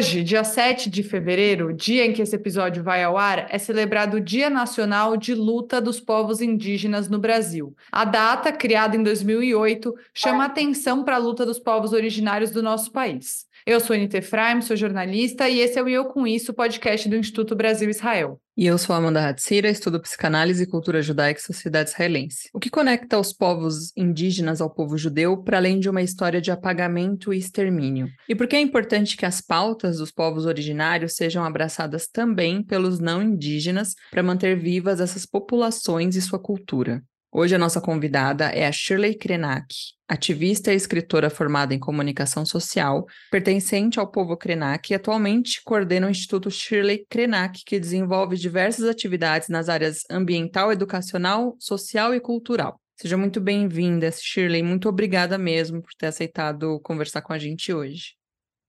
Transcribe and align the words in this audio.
Hoje, 0.00 0.24
dia 0.24 0.42
7 0.42 0.88
de 0.88 1.02
fevereiro, 1.02 1.74
dia 1.74 2.06
em 2.06 2.14
que 2.14 2.22
esse 2.22 2.34
episódio 2.34 2.82
vai 2.82 3.04
ao 3.04 3.18
ar, 3.18 3.46
é 3.50 3.58
celebrado 3.58 4.16
o 4.16 4.20
Dia 4.20 4.48
Nacional 4.48 5.14
de 5.14 5.34
Luta 5.34 5.78
dos 5.78 6.00
Povos 6.00 6.40
Indígenas 6.40 7.06
no 7.10 7.18
Brasil. 7.18 7.76
A 7.92 8.06
data, 8.06 8.50
criada 8.50 8.96
em 8.96 9.02
2008, 9.02 9.94
chama 10.14 10.46
atenção 10.46 11.04
para 11.04 11.16
a 11.16 11.18
luta 11.18 11.44
dos 11.44 11.58
povos 11.58 11.92
originários 11.92 12.50
do 12.50 12.62
nosso 12.62 12.90
país. 12.90 13.46
Eu 13.70 13.78
sou 13.78 13.94
Anita 13.94 14.18
Efraim, 14.18 14.60
sou 14.60 14.76
jornalista 14.76 15.48
e 15.48 15.60
esse 15.60 15.78
é 15.78 15.82
o 15.82 15.88
Eu 15.88 16.06
Com 16.06 16.26
Isso, 16.26 16.52
podcast 16.52 17.08
do 17.08 17.14
Instituto 17.14 17.54
Brasil-Israel. 17.54 18.40
E 18.56 18.66
eu 18.66 18.76
sou 18.76 18.96
Amanda 18.96 19.24
Hatzira, 19.24 19.70
estudo 19.70 20.00
psicanálise, 20.00 20.66
cultura 20.66 21.00
judaica 21.00 21.38
e 21.38 21.42
sociedade 21.44 21.90
israelense. 21.90 22.50
O 22.52 22.58
que 22.58 22.68
conecta 22.68 23.16
os 23.16 23.32
povos 23.32 23.96
indígenas 23.96 24.60
ao 24.60 24.68
povo 24.68 24.98
judeu 24.98 25.40
para 25.40 25.58
além 25.58 25.78
de 25.78 25.88
uma 25.88 26.02
história 26.02 26.40
de 26.40 26.50
apagamento 26.50 27.32
e 27.32 27.38
extermínio? 27.38 28.08
E 28.28 28.34
por 28.34 28.48
que 28.48 28.56
é 28.56 28.60
importante 28.60 29.16
que 29.16 29.24
as 29.24 29.40
pautas 29.40 29.98
dos 29.98 30.10
povos 30.10 30.46
originários 30.46 31.14
sejam 31.14 31.44
abraçadas 31.44 32.08
também 32.08 32.64
pelos 32.64 32.98
não 32.98 33.22
indígenas 33.22 33.94
para 34.10 34.20
manter 34.20 34.58
vivas 34.58 34.98
essas 34.98 35.24
populações 35.24 36.16
e 36.16 36.20
sua 36.20 36.40
cultura? 36.40 37.04
Hoje 37.32 37.54
a 37.54 37.58
nossa 37.58 37.80
convidada 37.80 38.46
é 38.46 38.66
a 38.66 38.72
Shirley 38.72 39.14
Krenak, 39.14 39.72
ativista 40.08 40.72
e 40.72 40.76
escritora 40.76 41.30
formada 41.30 41.72
em 41.72 41.78
comunicação 41.78 42.44
social, 42.44 43.06
pertencente 43.30 44.00
ao 44.00 44.10
povo 44.10 44.36
Krenak 44.36 44.92
e 44.92 44.96
atualmente 44.96 45.62
coordena 45.62 46.08
o 46.08 46.10
Instituto 46.10 46.50
Shirley 46.50 47.06
Krenak, 47.08 47.62
que 47.64 47.78
desenvolve 47.78 48.36
diversas 48.36 48.84
atividades 48.84 49.48
nas 49.48 49.68
áreas 49.68 50.02
ambiental, 50.10 50.72
educacional, 50.72 51.54
social 51.60 52.12
e 52.12 52.18
cultural. 52.18 52.80
Seja 52.96 53.16
muito 53.16 53.40
bem-vinda, 53.40 54.10
Shirley. 54.10 54.64
Muito 54.64 54.88
obrigada 54.88 55.38
mesmo 55.38 55.80
por 55.80 55.92
ter 55.96 56.06
aceitado 56.06 56.80
conversar 56.80 57.22
com 57.22 57.32
a 57.32 57.38
gente 57.38 57.72
hoje. 57.72 58.16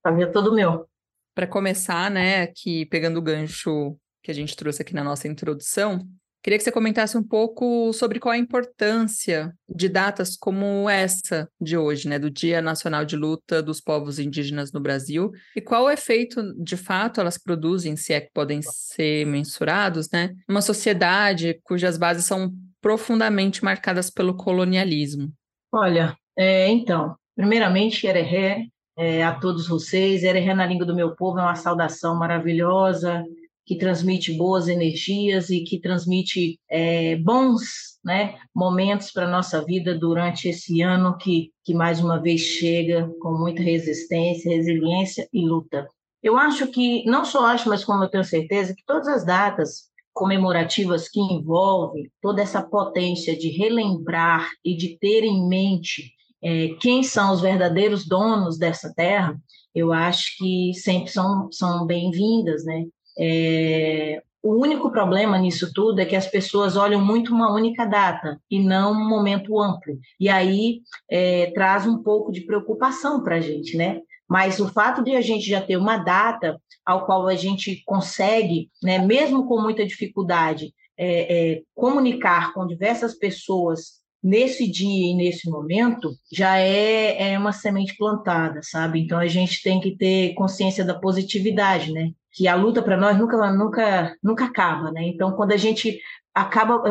Mim 0.06 0.22
é 0.22 0.28
todo 0.28 0.54
meu. 0.54 0.88
Para 1.34 1.48
começar, 1.48 2.12
né, 2.12 2.44
aqui 2.44 2.86
pegando 2.86 3.18
o 3.18 3.24
gancho 3.24 3.98
que 4.22 4.30
a 4.30 4.36
gente 4.36 4.56
trouxe 4.56 4.84
aqui 4.84 4.94
na 4.94 5.04
nossa 5.04 5.28
introdução, 5.28 6.08
Queria 6.44 6.58
que 6.58 6.64
você 6.64 6.72
comentasse 6.72 7.16
um 7.16 7.24
pouco 7.24 7.94
sobre 7.94 8.20
qual 8.20 8.34
a 8.34 8.38
importância 8.38 9.54
de 9.70 9.88
datas 9.88 10.36
como 10.36 10.90
essa 10.90 11.48
de 11.60 11.78
hoje, 11.78 12.08
né, 12.08 12.18
do 12.18 12.32
Dia 12.32 12.62
Nacional 12.62 13.06
de 13.06 13.16
Luta 13.16 13.62
dos 13.62 13.80
Povos 13.80 14.18
Indígenas 14.18 14.72
no 14.72 14.80
Brasil, 14.80 15.32
e 15.56 15.62
qual 15.62 15.84
o 15.84 15.90
efeito, 15.90 16.42
de 16.58 16.76
fato, 16.76 17.22
elas 17.22 17.38
produzem, 17.38 17.96
se 17.96 18.12
é 18.12 18.22
que 18.22 18.32
podem 18.34 18.60
ser 18.64 19.26
mensurados, 19.28 20.10
né, 20.12 20.34
uma 20.50 20.64
sociedade 20.64 21.60
cujas 21.64 21.96
bases 21.96 22.26
são 22.26 22.52
profundamente 22.82 23.64
marcadas 23.64 24.10
pelo 24.10 24.36
colonialismo. 24.36 25.32
Olha, 25.72 26.18
é, 26.36 26.68
então, 26.70 27.16
primeiramente, 27.36 28.08
Ereré, 28.08 28.66
é, 28.98 29.24
a 29.24 29.36
todos 29.36 29.68
vocês, 29.68 30.24
Ereré 30.24 30.56
na 30.56 30.66
língua 30.66 30.88
do 30.88 30.96
meu 30.96 31.16
povo 31.16 31.38
é 31.38 31.44
uma 31.44 31.56
saudação 31.56 32.18
maravilhosa, 32.18 33.24
que 33.66 33.78
transmite 33.78 34.34
boas 34.34 34.68
energias 34.68 35.50
e 35.50 35.64
que 35.64 35.80
transmite 35.80 36.60
é, 36.70 37.16
bons 37.18 37.62
né, 38.04 38.38
momentos 38.54 39.12
para 39.12 39.28
a 39.28 39.32
nossa 39.32 39.64
vida 39.64 39.98
durante 39.98 40.50
esse 40.50 40.82
ano 40.82 41.18
que, 41.18 41.52
que 41.64 41.74
mais 41.74 42.00
uma 42.00 42.20
vez 42.20 42.42
chega 42.42 43.10
com 43.20 43.34
muita 43.34 43.62
resistência, 43.62 44.56
resiliência 44.56 45.28
e 45.32 45.46
luta. 45.46 45.88
Eu 46.24 46.38
acho 46.38 46.68
que, 46.68 47.04
não 47.06 47.26
só 47.26 47.46
acho, 47.46 47.70
mas 47.70 47.84
como 47.84 48.04
eu 48.04 48.10
tenho 48.10 48.24
certeza, 48.24 48.76
que 48.76 48.84
todas 48.86 49.08
as 49.08 49.26
datas 49.26 49.92
comemorativas 50.14 51.08
que 51.08 51.20
envolvem 51.20 52.12
toda 52.22 52.42
essa 52.42 52.62
potência 52.62 53.38
de 53.38 53.50
relembrar 53.50 54.50
e 54.64 54.76
de 54.76 54.98
ter 55.00 55.24
em 55.24 55.48
mente 55.48 56.14
é, 56.44 56.70
quem 56.80 57.04
são 57.04 57.32
os 57.32 57.42
verdadeiros 57.42 58.08
donos 58.08 58.58
dessa 58.58 58.92
terra, 58.94 59.40
eu 59.74 59.94
acho 59.94 60.36
que 60.38 60.74
sempre 60.74 61.12
são, 61.12 61.50
são 61.52 61.86
bem-vindas, 61.86 62.66
né? 62.66 62.86
É, 63.18 64.22
o 64.44 64.56
único 64.56 64.90
problema 64.90 65.38
nisso 65.38 65.72
tudo 65.74 66.00
é 66.00 66.06
que 66.06 66.16
as 66.16 66.26
pessoas 66.26 66.76
olham 66.76 67.00
muito 67.00 67.34
uma 67.34 67.54
única 67.54 67.86
data 67.86 68.42
e 68.50 68.60
não 68.60 68.94
um 68.94 69.08
momento 69.08 69.60
amplo. 69.60 70.00
E 70.20 70.30
aí 70.30 70.82
é, 71.10 71.52
traz 71.52 71.86
um 71.86 72.02
pouco 72.02 72.32
de 72.32 72.42
preocupação 72.42 73.24
para 73.24 73.36
a 73.36 73.42
gente, 73.42 73.78
né? 73.78 74.02
Mas 74.28 74.60
o 74.60 74.68
fato 74.68 75.04
de 75.04 75.16
a 75.16 75.22
gente 75.22 75.48
já 75.48 75.62
ter 75.62 75.78
uma 75.78 75.98
data 75.98 76.60
ao 76.86 77.06
qual 77.06 77.28
a 77.28 77.36
gente 77.36 77.84
consegue, 77.86 78.70
né, 78.82 78.98
mesmo 78.98 79.48
com 79.48 79.62
muita 79.62 79.86
dificuldade, 79.86 80.74
é, 80.98 81.54
é, 81.54 81.62
comunicar 81.76 82.54
com 82.54 82.66
diversas 82.66 83.14
pessoas 83.14 84.01
nesse 84.24 84.70
dia 84.70 85.12
e 85.12 85.16
nesse 85.16 85.50
momento, 85.50 86.14
já 86.32 86.58
é, 86.58 87.34
é 87.34 87.40
uma 87.40 87.52
semente 87.52 87.96
plantada, 87.98 88.62
sabe? 88.64 89.00
Então 89.00 89.18
a 89.20 89.28
gente 89.28 89.62
tem 89.64 89.80
que 89.80 89.96
ter 89.96 90.34
consciência 90.34 90.84
da 90.86 90.94
positividade, 90.94 91.92
né? 91.92 92.12
que 92.32 92.48
a 92.48 92.56
luta 92.56 92.82
para 92.82 92.98
nós 92.98 93.18
nunca, 93.18 93.52
nunca, 93.52 94.16
nunca 94.24 94.46
acaba, 94.46 94.92
né? 94.92 95.04
Então, 95.04 95.34
quando 95.34 95.52
a 95.52 95.58
gente 95.58 96.00
acaba 96.34 96.82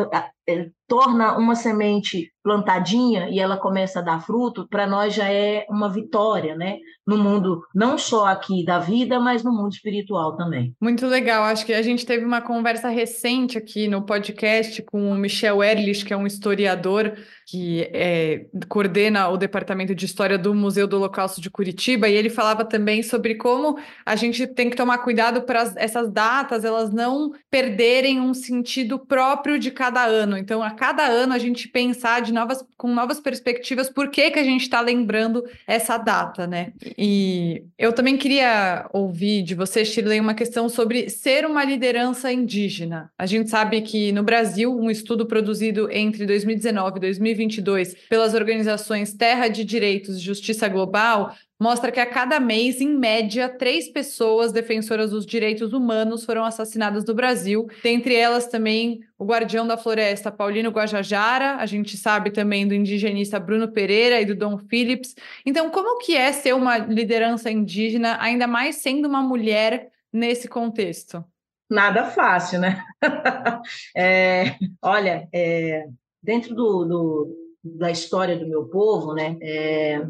torna 0.91 1.37
uma 1.37 1.55
semente 1.55 2.29
plantadinha 2.43 3.29
e 3.29 3.39
ela 3.39 3.55
começa 3.55 3.99
a 3.99 4.01
dar 4.01 4.19
fruto, 4.19 4.67
para 4.67 4.85
nós 4.85 5.13
já 5.13 5.31
é 5.31 5.65
uma 5.69 5.87
vitória, 5.87 6.55
né? 6.55 6.79
No 7.07 7.17
mundo 7.17 7.63
não 7.73 7.97
só 7.97 8.25
aqui 8.25 8.65
da 8.65 8.79
vida, 8.79 9.19
mas 9.19 9.43
no 9.43 9.53
mundo 9.53 9.71
espiritual 9.71 10.35
também. 10.35 10.75
Muito 10.81 11.07
legal. 11.07 11.43
Acho 11.43 11.65
que 11.65 11.73
a 11.73 11.81
gente 11.81 12.05
teve 12.05 12.25
uma 12.25 12.41
conversa 12.41 12.89
recente 12.89 13.57
aqui 13.57 13.87
no 13.87 14.01
podcast 14.01 14.81
com 14.81 15.11
o 15.11 15.15
Michel 15.15 15.63
Erlich, 15.63 16.03
que 16.03 16.13
é 16.13 16.17
um 16.17 16.27
historiador 16.27 17.13
que 17.47 17.89
é, 17.93 18.45
coordena 18.67 19.29
o 19.29 19.37
departamento 19.37 19.93
de 19.93 20.05
história 20.05 20.37
do 20.37 20.53
Museu 20.53 20.87
do 20.87 20.97
Holocausto 20.97 21.39
de 21.39 21.49
Curitiba, 21.49 22.09
e 22.09 22.13
ele 22.13 22.29
falava 22.29 22.65
também 22.65 23.03
sobre 23.03 23.35
como 23.35 23.77
a 24.05 24.15
gente 24.15 24.47
tem 24.47 24.69
que 24.69 24.75
tomar 24.75 24.99
cuidado 24.99 25.43
para 25.43 25.73
essas 25.77 26.09
datas 26.11 26.65
elas 26.65 26.91
não 26.91 27.31
perderem 27.49 28.19
um 28.19 28.33
sentido 28.33 28.99
próprio 28.99 29.59
de 29.59 29.69
cada 29.69 30.03
ano. 30.05 30.37
Então, 30.41 30.61
a 30.61 30.71
cada 30.71 31.05
ano 31.05 31.33
a 31.33 31.37
gente 31.37 31.67
pensar 31.67 32.21
de 32.21 32.33
novas, 32.33 32.63
com 32.77 32.93
novas 32.93 33.19
perspectivas 33.19 33.89
por 33.89 34.09
que, 34.09 34.31
que 34.31 34.39
a 34.39 34.43
gente 34.43 34.61
está 34.61 34.81
lembrando 34.81 35.43
essa 35.67 35.97
data, 35.97 36.47
né? 36.47 36.73
E 36.97 37.63
eu 37.77 37.93
também 37.93 38.17
queria 38.17 38.87
ouvir 38.91 39.43
de 39.43 39.55
você, 39.55 39.85
Shirley, 39.85 40.19
uma 40.19 40.33
questão 40.33 40.67
sobre 40.67 41.09
ser 41.09 41.45
uma 41.45 41.63
liderança 41.63 42.31
indígena. 42.31 43.11
A 43.17 43.25
gente 43.25 43.49
sabe 43.49 43.81
que 43.81 44.11
no 44.11 44.23
Brasil, 44.23 44.75
um 44.75 44.89
estudo 44.89 45.25
produzido 45.25 45.89
entre 45.91 46.25
2019 46.25 46.97
e 46.97 46.99
2020 47.01 47.51
2022 47.61 47.95
pelas 48.09 48.33
organizações 48.33 49.13
Terra 49.13 49.47
de 49.47 49.63
Direitos 49.63 50.17
e 50.17 50.19
Justiça 50.19 50.67
Global 50.67 51.35
mostra 51.61 51.91
que 51.91 51.99
a 51.99 52.07
cada 52.07 52.39
mês, 52.39 52.81
em 52.81 52.89
média, 52.89 53.47
três 53.47 53.87
pessoas 53.87 54.51
defensoras 54.51 55.11
dos 55.11 55.27
direitos 55.27 55.73
humanos 55.73 56.25
foram 56.25 56.43
assassinadas 56.43 57.05
no 57.05 57.13
Brasil. 57.13 57.67
Dentre 57.83 58.15
elas 58.15 58.47
também 58.47 59.01
o 59.15 59.23
guardião 59.23 59.67
da 59.67 59.77
floresta, 59.77 60.31
Paulino 60.31 60.71
Guajajara. 60.71 61.57
A 61.57 61.67
gente 61.67 61.97
sabe 61.97 62.31
também 62.31 62.67
do 62.67 62.73
indigenista 62.73 63.39
Bruno 63.39 63.71
Pereira 63.71 64.19
e 64.19 64.25
do 64.25 64.35
Dom 64.35 64.57
Phillips. 64.57 65.13
Então, 65.45 65.69
como 65.69 65.99
que 65.99 66.17
é 66.17 66.31
ser 66.31 66.55
uma 66.55 66.79
liderança 66.79 67.51
indígena, 67.51 68.17
ainda 68.19 68.47
mais 68.47 68.77
sendo 68.77 69.07
uma 69.07 69.21
mulher 69.21 69.91
nesse 70.11 70.47
contexto? 70.47 71.23
Nada 71.69 72.05
fácil, 72.05 72.59
né? 72.59 72.83
é, 73.95 74.55
olha, 74.81 75.29
é, 75.31 75.85
dentro 76.23 76.55
do, 76.55 76.85
do, 76.85 77.37
da 77.63 77.91
história 77.91 78.35
do 78.35 78.47
meu 78.47 78.65
povo, 78.65 79.13
né, 79.13 79.37
é, 79.39 80.01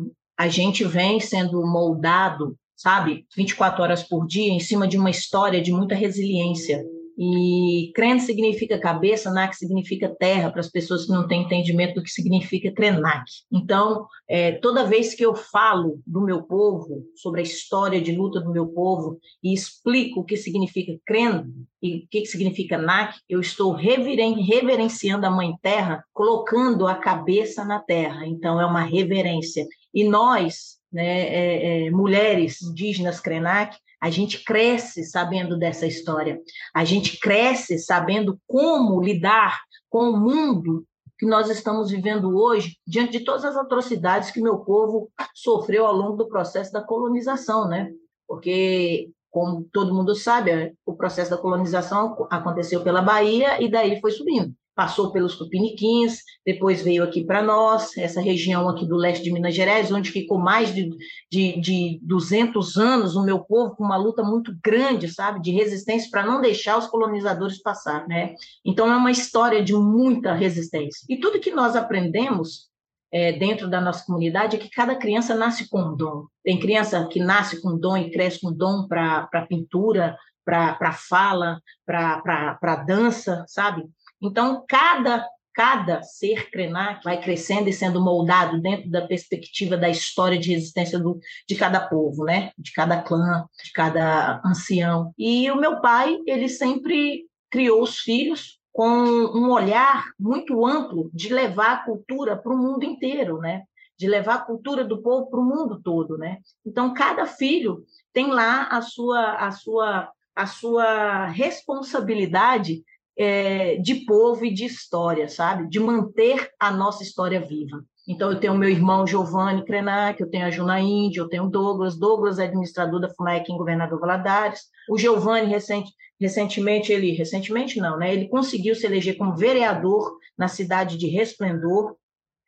a 0.42 0.48
gente 0.48 0.84
vem 0.84 1.20
sendo 1.20 1.62
moldado, 1.68 2.58
sabe, 2.76 3.28
24 3.38 3.84
horas 3.84 4.02
por 4.02 4.26
dia, 4.26 4.52
em 4.52 4.60
cima 4.60 4.88
de 4.88 4.98
uma 4.98 5.12
história 5.12 5.62
de 5.62 5.72
muita 5.72 5.94
resiliência. 5.94 6.84
E 7.18 7.92
Kren 7.94 8.20
significa 8.20 8.80
cabeça, 8.80 9.32
Nak 9.32 9.56
significa 9.56 10.16
terra, 10.20 10.50
para 10.50 10.62
as 10.62 10.70
pessoas 10.70 11.06
que 11.06 11.12
não 11.12 11.28
têm 11.28 11.44
entendimento 11.44 11.96
do 11.96 12.04
que 12.04 12.10
significa 12.10 12.72
Krenak. 12.72 13.24
Então, 13.52 14.06
é, 14.28 14.54
toda 14.54 14.86
vez 14.86 15.14
que 15.14 15.26
eu 15.26 15.36
falo 15.36 16.02
do 16.06 16.22
meu 16.22 16.44
povo, 16.44 17.04
sobre 17.16 17.42
a 17.42 17.44
história 17.44 18.02
de 18.02 18.12
luta 18.12 18.40
do 18.40 18.52
meu 18.52 18.68
povo, 18.68 19.20
e 19.44 19.54
explico 19.54 20.22
o 20.22 20.24
que 20.24 20.38
significa 20.38 20.98
Kren 21.06 21.46
e 21.82 21.98
o 21.98 22.08
que 22.10 22.26
significa 22.26 22.78
Nak, 22.78 23.20
eu 23.30 23.40
estou 23.40 23.74
reveren 23.74 24.42
reverenciando 24.42 25.26
a 25.26 25.32
Mãe 25.32 25.54
Terra, 25.62 26.04
colocando 26.14 26.88
a 26.88 26.96
cabeça 26.96 27.66
na 27.66 27.80
terra. 27.80 28.26
Então, 28.26 28.60
é 28.60 28.66
uma 28.66 28.84
reverência. 28.84 29.66
E 29.94 30.04
nós, 30.04 30.80
né, 30.92 31.28
é, 31.28 31.88
é, 31.88 31.92
mulheres 31.92 32.62
indígenas 32.62 33.20
Krenak, 33.20 33.78
a 34.02 34.10
gente 34.10 34.44
cresce 34.44 35.04
sabendo 35.04 35.58
dessa 35.58 35.86
história. 35.86 36.42
A 36.74 36.84
gente 36.84 37.20
cresce 37.20 37.78
sabendo 37.78 38.40
como 38.48 39.00
lidar 39.00 39.62
com 39.90 40.10
o 40.10 40.20
mundo 40.20 40.84
que 41.20 41.26
nós 41.28 41.52
estamos 41.52 41.92
vivendo 41.92 42.36
hoje, 42.36 42.78
diante 42.86 43.20
de 43.20 43.24
todas 43.24 43.46
as 43.46 43.56
atrocidades 43.56 44.32
que 44.32 44.42
meu 44.42 44.58
povo 44.58 45.12
sofreu 45.36 45.86
ao 45.86 45.96
longo 45.96 46.18
do 46.18 46.28
processo 46.28 46.72
da 46.72 46.82
colonização, 46.82 47.68
né? 47.68 47.92
Porque, 48.28 49.12
como 49.30 49.64
todo 49.72 49.94
mundo 49.94 50.16
sabe, 50.16 50.74
o 50.84 50.96
processo 50.96 51.30
da 51.30 51.38
colonização 51.38 52.28
aconteceu 52.32 52.84
pela 52.84 53.04
Bahia 53.04 53.62
e 53.62 53.70
daí 53.70 54.02
foi 54.02 54.10
subindo 54.10 54.56
passou 54.82 55.12
pelos 55.12 55.38
tupiniquins, 55.38 56.24
depois 56.44 56.82
veio 56.82 57.04
aqui 57.04 57.24
para 57.24 57.44
nós, 57.44 57.96
essa 57.96 58.20
região 58.20 58.68
aqui 58.68 58.84
do 58.84 58.96
leste 58.96 59.24
de 59.24 59.32
Minas 59.32 59.54
Gerais, 59.54 59.92
onde 59.92 60.10
ficou 60.10 60.40
mais 60.40 60.74
de, 60.74 60.90
de, 61.32 61.62
de 61.62 62.00
200 62.02 62.78
anos 62.78 63.16
o 63.16 63.24
meu 63.24 63.42
povo 63.42 63.76
com 63.76 63.84
uma 63.84 63.96
luta 63.96 64.24
muito 64.24 64.52
grande, 64.64 65.08
sabe, 65.08 65.40
de 65.40 65.52
resistência 65.52 66.10
para 66.10 66.26
não 66.26 66.42
deixar 66.42 66.80
os 66.80 66.88
colonizadores 66.88 67.62
passar, 67.62 68.08
né? 68.08 68.34
Então 68.66 68.92
é 68.92 68.98
uma 68.98 69.12
história 69.12 69.64
de 69.64 69.72
muita 69.74 70.34
resistência. 70.34 71.06
E 71.08 71.16
tudo 71.16 71.40
que 71.40 71.52
nós 71.52 71.76
aprendemos 71.76 72.72
é, 73.14 73.34
dentro 73.34 73.70
da 73.70 73.80
nossa 73.80 74.04
comunidade 74.04 74.56
é 74.56 74.60
que 74.60 74.72
cada 74.72 74.96
criança 74.96 75.36
nasce 75.36 75.70
com 75.70 75.80
um 75.80 75.96
dom. 75.96 76.26
Tem 76.44 76.60
criança 76.60 77.06
que 77.06 77.20
nasce 77.20 77.62
com 77.62 77.78
dom 77.78 77.98
e 77.98 78.10
cresce 78.10 78.42
com 78.42 78.52
dom 78.52 78.88
para 78.88 79.46
pintura, 79.48 80.18
para 80.44 80.92
fala, 80.92 81.62
para 81.86 82.76
dança, 82.88 83.46
sabe? 83.48 83.86
Então, 84.22 84.64
cada 84.68 85.28
cada 85.54 86.02
ser 86.02 86.50
Krenak 86.50 87.04
vai 87.04 87.22
crescendo 87.22 87.70
e 87.70 87.74
sendo 87.74 88.02
moldado 88.02 88.62
dentro 88.62 88.90
da 88.90 89.06
perspectiva 89.06 89.78
da 89.78 89.90
história 89.90 90.40
de 90.40 90.54
resistência 90.54 90.98
do, 90.98 91.20
de 91.48 91.56
cada 91.56 91.80
povo, 91.80 92.24
né? 92.24 92.52
De 92.58 92.72
cada 92.72 93.02
clã, 93.02 93.46
de 93.64 93.72
cada 93.74 94.42
ancião. 94.46 95.14
E 95.18 95.50
o 95.52 95.58
meu 95.58 95.82
pai, 95.82 96.18
ele 96.26 96.48
sempre 96.48 97.26
criou 97.50 97.84
os 97.84 98.00
filhos 98.00 98.60
com 98.72 98.88
um 98.88 99.52
olhar 99.52 100.06
muito 100.18 100.66
amplo 100.66 101.10
de 101.14 101.34
levar 101.34 101.74
a 101.74 101.84
cultura 101.84 102.38
para 102.38 102.54
o 102.54 102.58
mundo 102.58 102.84
inteiro, 102.86 103.40
né? 103.40 103.64
De 104.00 104.08
levar 104.08 104.36
a 104.36 104.46
cultura 104.46 104.84
do 104.86 105.02
povo 105.02 105.30
para 105.30 105.40
o 105.40 105.46
mundo 105.46 105.82
todo, 105.84 106.18
né? 106.18 106.38
Então 106.66 106.94
cada 106.94 107.26
filho 107.26 107.84
tem 108.14 108.28
lá 108.28 108.68
a 108.68 108.82
sua 108.82 109.36
a 109.36 109.52
sua 109.52 110.10
a 110.34 110.48
sua 110.48 111.26
responsabilidade 111.28 112.82
é, 113.24 113.76
de 113.78 113.96
povo 114.06 114.46
e 114.46 114.54
de 114.54 114.66
história, 114.66 115.28
sabe? 115.28 115.68
De 115.70 115.80
manter 115.80 116.50
a 116.60 116.72
nossa 116.72 117.04
história 117.04 117.40
viva. 117.40 117.84
Então, 118.08 118.32
eu 118.32 118.40
tenho 118.40 118.58
meu 118.58 118.70
irmão 118.70 119.06
Giovanni 119.06 119.64
Krenak, 119.64 120.20
eu 120.20 120.30
tenho 120.30 120.46
a 120.46 120.50
Juna 120.50 120.80
Índia, 120.80 121.22
eu 121.22 121.30
tenho 121.30 121.44
o 121.44 121.50
Douglas. 121.50 121.98
Douglas 121.98 122.40
é 122.40 122.46
administrador 122.46 123.00
da 123.00 123.10
FUNAEC 123.10 123.52
em 123.52 123.58
Governador 123.58 124.00
Valadares. 124.00 124.62
O 124.90 124.98
Giovanni, 124.98 125.48
recente, 125.48 125.92
recentemente, 126.20 126.92
ele... 126.92 127.12
Recentemente 127.12 127.80
não, 127.80 127.98
né? 127.98 128.12
Ele 128.12 128.28
conseguiu 128.28 128.76
se 128.76 128.86
eleger 128.86 129.18
como 129.18 129.36
vereador 129.36 130.18
na 130.38 130.48
cidade 130.48 130.98
de 130.98 131.08
Resplendor 131.08 131.96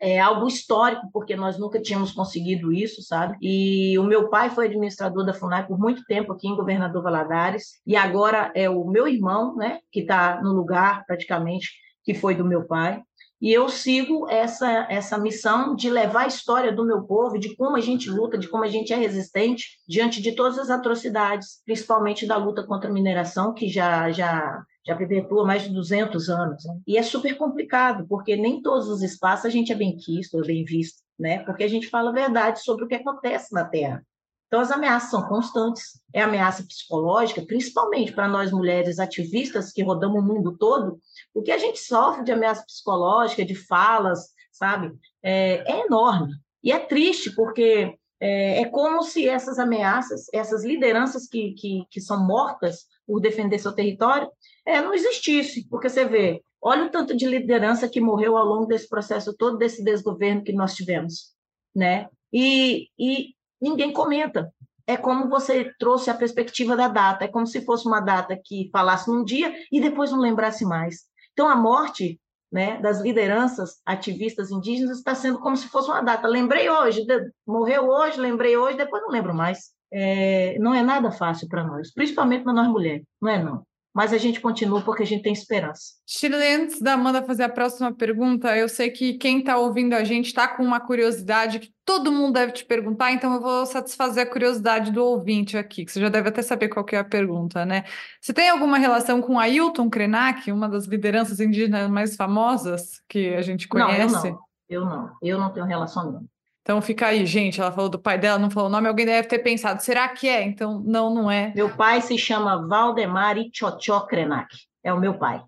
é 0.03 0.19
algo 0.19 0.47
histórico, 0.47 1.09
porque 1.13 1.33
nós 1.33 1.57
nunca 1.57 1.81
tínhamos 1.81 2.11
conseguido 2.11 2.73
isso, 2.73 3.01
sabe? 3.01 3.37
E 3.41 3.97
o 3.97 4.03
meu 4.03 4.29
pai 4.29 4.49
foi 4.49 4.65
administrador 4.65 5.25
da 5.25 5.33
FUNAI 5.33 5.65
por 5.65 5.79
muito 5.79 6.03
tempo 6.03 6.33
aqui 6.33 6.45
em 6.45 6.55
Governador 6.57 7.01
Valadares, 7.01 7.79
e 7.87 7.95
agora 7.95 8.51
é 8.53 8.69
o 8.69 8.85
meu 8.85 9.07
irmão, 9.07 9.55
né, 9.55 9.79
que 9.89 10.01
está 10.01 10.41
no 10.41 10.51
lugar 10.51 11.05
praticamente 11.05 11.69
que 12.03 12.13
foi 12.13 12.35
do 12.35 12.43
meu 12.43 12.65
pai. 12.65 13.01
E 13.41 13.51
eu 13.51 13.69
sigo 13.69 14.29
essa, 14.29 14.87
essa 14.89 15.17
missão 15.17 15.73
de 15.73 15.89
levar 15.89 16.23
a 16.23 16.27
história 16.27 16.71
do 16.71 16.85
meu 16.85 17.03
povo, 17.03 17.39
de 17.39 17.55
como 17.55 17.77
a 17.77 17.81
gente 17.81 18.09
luta, 18.09 18.37
de 18.37 18.49
como 18.49 18.65
a 18.65 18.69
gente 18.69 18.91
é 18.91 18.97
resistente 18.97 19.79
diante 19.87 20.21
de 20.21 20.33
todas 20.33 20.59
as 20.59 20.69
atrocidades, 20.69 21.61
principalmente 21.65 22.25
da 22.25 22.35
luta 22.35 22.63
contra 22.63 22.89
a 22.89 22.93
mineração, 22.93 23.53
que 23.53 23.69
já, 23.69 24.11
já 24.11 24.63
já 24.85 24.95
perpetua 24.95 25.45
mais 25.45 25.63
de 25.63 25.69
200 25.69 26.29
anos. 26.29 26.65
Né? 26.65 26.79
E 26.87 26.97
é 26.97 27.03
super 27.03 27.37
complicado, 27.37 28.05
porque 28.07 28.35
nem 28.35 28.61
todos 28.61 28.87
os 28.87 29.01
espaços 29.01 29.45
a 29.45 29.49
gente 29.49 29.71
é 29.71 29.75
bem 29.75 29.95
quisto 29.95 30.37
ou 30.37 30.45
bem 30.45 30.63
visto, 30.63 31.01
né? 31.17 31.39
porque 31.43 31.63
a 31.63 31.67
gente 31.67 31.87
fala 31.87 32.09
a 32.09 32.13
verdade 32.13 32.61
sobre 32.61 32.85
o 32.85 32.87
que 32.87 32.95
acontece 32.95 33.53
na 33.53 33.65
Terra. 33.65 34.05
Então, 34.53 34.61
as 34.61 34.69
ameaças 34.69 35.09
são 35.09 35.27
constantes. 35.27 35.99
É 36.13 36.21
ameaça 36.21 36.63
psicológica, 36.63 37.41
principalmente 37.41 38.11
para 38.11 38.27
nós 38.27 38.51
mulheres 38.51 38.99
ativistas 38.99 39.71
que 39.71 39.81
rodamos 39.81 40.21
o 40.21 40.23
mundo 40.23 40.55
todo. 40.55 40.99
O 41.33 41.41
que 41.41 41.51
a 41.51 41.57
gente 41.57 41.79
sofre 41.79 42.23
de 42.23 42.31
ameaça 42.31 42.63
psicológica, 42.63 43.43
de 43.43 43.55
falas, 43.55 44.29
sabe, 44.51 44.93
é, 45.23 45.63
é 45.65 45.85
enorme. 45.87 46.33
E 46.63 46.71
é 46.71 46.77
triste, 46.77 47.31
porque 47.31 47.97
é, 48.19 48.61
é, 48.61 48.65
como 48.65 49.01
se 49.01 49.27
essas 49.27 49.57
ameaças, 49.57 50.27
essas 50.31 50.63
lideranças 50.63 51.27
que, 51.27 51.53
que, 51.53 51.87
que 51.89 51.99
são 51.99 52.23
mortas 52.23 52.85
por 53.05 53.19
defender 53.19 53.59
seu 53.59 53.73
território, 53.73 54.29
é, 54.65 54.81
não 54.81 54.93
existisse, 54.93 55.67
porque 55.69 55.89
você 55.89 56.05
vê, 56.05 56.41
olha 56.61 56.85
o 56.85 56.89
tanto 56.89 57.15
de 57.15 57.27
liderança 57.27 57.89
que 57.89 58.01
morreu 58.01 58.37
ao 58.37 58.45
longo 58.45 58.65
desse 58.65 58.87
processo 58.87 59.35
todo, 59.35 59.57
desse 59.57 59.83
desgoverno 59.83 60.43
que 60.43 60.53
nós 60.53 60.73
tivemos, 60.73 61.33
né? 61.75 62.07
E, 62.31 62.87
e 62.97 63.35
ninguém 63.61 63.91
comenta. 63.91 64.51
É 64.85 64.97
como 64.97 65.29
você 65.29 65.71
trouxe 65.79 66.09
a 66.09 66.13
perspectiva 66.13 66.75
da 66.75 66.87
data, 66.87 67.23
é 67.23 67.27
como 67.27 67.47
se 67.47 67.63
fosse 67.63 67.87
uma 67.87 68.01
data 68.01 68.37
que 68.43 68.69
falasse 68.71 69.09
num 69.09 69.23
dia 69.23 69.53
e 69.71 69.79
depois 69.79 70.11
não 70.11 70.19
lembrasse 70.19 70.65
mais. 70.65 71.03
Então, 71.31 71.47
a 71.47 71.55
morte 71.55 72.19
né, 72.51 72.79
das 72.81 73.01
lideranças 73.01 73.81
ativistas 73.83 74.51
indígenas 74.51 74.99
está 74.99 75.15
sendo 75.15 75.39
como 75.39 75.57
se 75.57 75.67
fosse 75.69 75.89
uma 75.89 76.01
data. 76.01 76.27
Lembrei 76.27 76.69
hoje, 76.69 77.03
morreu 77.47 77.87
hoje, 77.87 78.19
lembrei 78.19 78.55
hoje, 78.55 78.77
depois 78.77 79.01
não 79.01 79.09
lembro 79.09 79.33
mais. 79.33 79.71
É, 79.93 80.57
não 80.59 80.73
é 80.73 80.81
nada 80.81 81.11
fácil 81.11 81.47
para 81.47 81.63
nós, 81.63 81.93
principalmente 81.93 82.43
para 82.43 82.53
nós 82.53 82.67
mulheres, 82.67 83.05
não 83.21 83.29
é 83.29 83.43
não 83.43 83.63
mas 83.93 84.11
a 84.11 84.17
gente 84.17 84.41
continua 84.41 84.81
porque 84.81 85.03
a 85.03 85.05
gente 85.05 85.21
tem 85.21 85.31
esperança. 85.31 85.93
Shirley, 86.07 86.55
antes 86.55 86.81
da 86.81 86.93
Amanda 86.93 87.21
fazer 87.21 87.43
a 87.43 87.49
próxima 87.49 87.93
pergunta, 87.93 88.57
eu 88.57 88.67
sei 88.67 88.89
que 88.89 89.13
quem 89.13 89.39
está 89.39 89.55
ouvindo 89.57 89.93
a 89.93 90.03
gente 90.03 90.27
está 90.27 90.47
com 90.47 90.63
uma 90.63 90.79
curiosidade 90.79 91.59
que 91.59 91.71
todo 91.85 92.11
mundo 92.11 92.33
deve 92.33 92.53
te 92.53 92.65
perguntar, 92.65 93.11
então 93.11 93.35
eu 93.35 93.41
vou 93.41 93.65
satisfazer 93.67 94.23
a 94.23 94.29
curiosidade 94.29 94.91
do 94.91 95.03
ouvinte 95.03 95.57
aqui, 95.57 95.85
que 95.85 95.91
você 95.91 96.01
já 96.01 96.09
deve 96.09 96.29
até 96.29 96.41
saber 96.41 96.69
qual 96.69 96.85
é 96.91 96.97
a 96.97 97.03
pergunta, 97.03 97.65
né? 97.65 97.83
Você 98.19 98.33
tem 98.33 98.49
alguma 98.49 98.79
relação 98.79 99.21
com 99.21 99.39
Ailton 99.39 99.89
Krenak, 99.89 100.51
uma 100.51 100.67
das 100.67 100.85
lideranças 100.85 101.39
indígenas 101.39 101.89
mais 101.89 102.15
famosas 102.15 103.01
que 103.07 103.35
a 103.35 103.41
gente 103.43 103.67
conhece? 103.67 104.13
Não, 104.13 104.25
eu 104.25 104.31
não. 104.31 104.43
Eu 104.69 104.85
não, 104.85 105.11
eu 105.21 105.39
não 105.39 105.53
tenho 105.53 105.67
relação 105.67 106.03
nenhuma. 106.05 106.32
Então 106.63 106.81
fica 106.81 107.07
aí, 107.07 107.25
gente. 107.25 107.59
Ela 107.59 107.71
falou 107.71 107.89
do 107.89 107.99
pai 107.99 108.17
dela, 108.17 108.39
não 108.39 108.49
falou 108.49 108.69
o 108.69 108.71
nome. 108.71 108.87
Alguém 108.87 109.05
deve 109.05 109.27
ter 109.27 109.39
pensado, 109.39 109.83
será 109.83 110.07
que 110.07 110.27
é? 110.27 110.43
Então, 110.43 110.81
não, 110.83 111.13
não 111.13 111.29
é. 111.29 111.51
Meu 111.53 111.69
pai 111.69 112.01
se 112.01 112.17
chama 112.17 112.65
Valdemar 112.65 113.37
Itchotchó 113.37 114.01
Krenak. 114.01 114.55
É 114.81 114.91
o 114.91 114.99
meu 114.99 115.13
pai. 115.13 115.43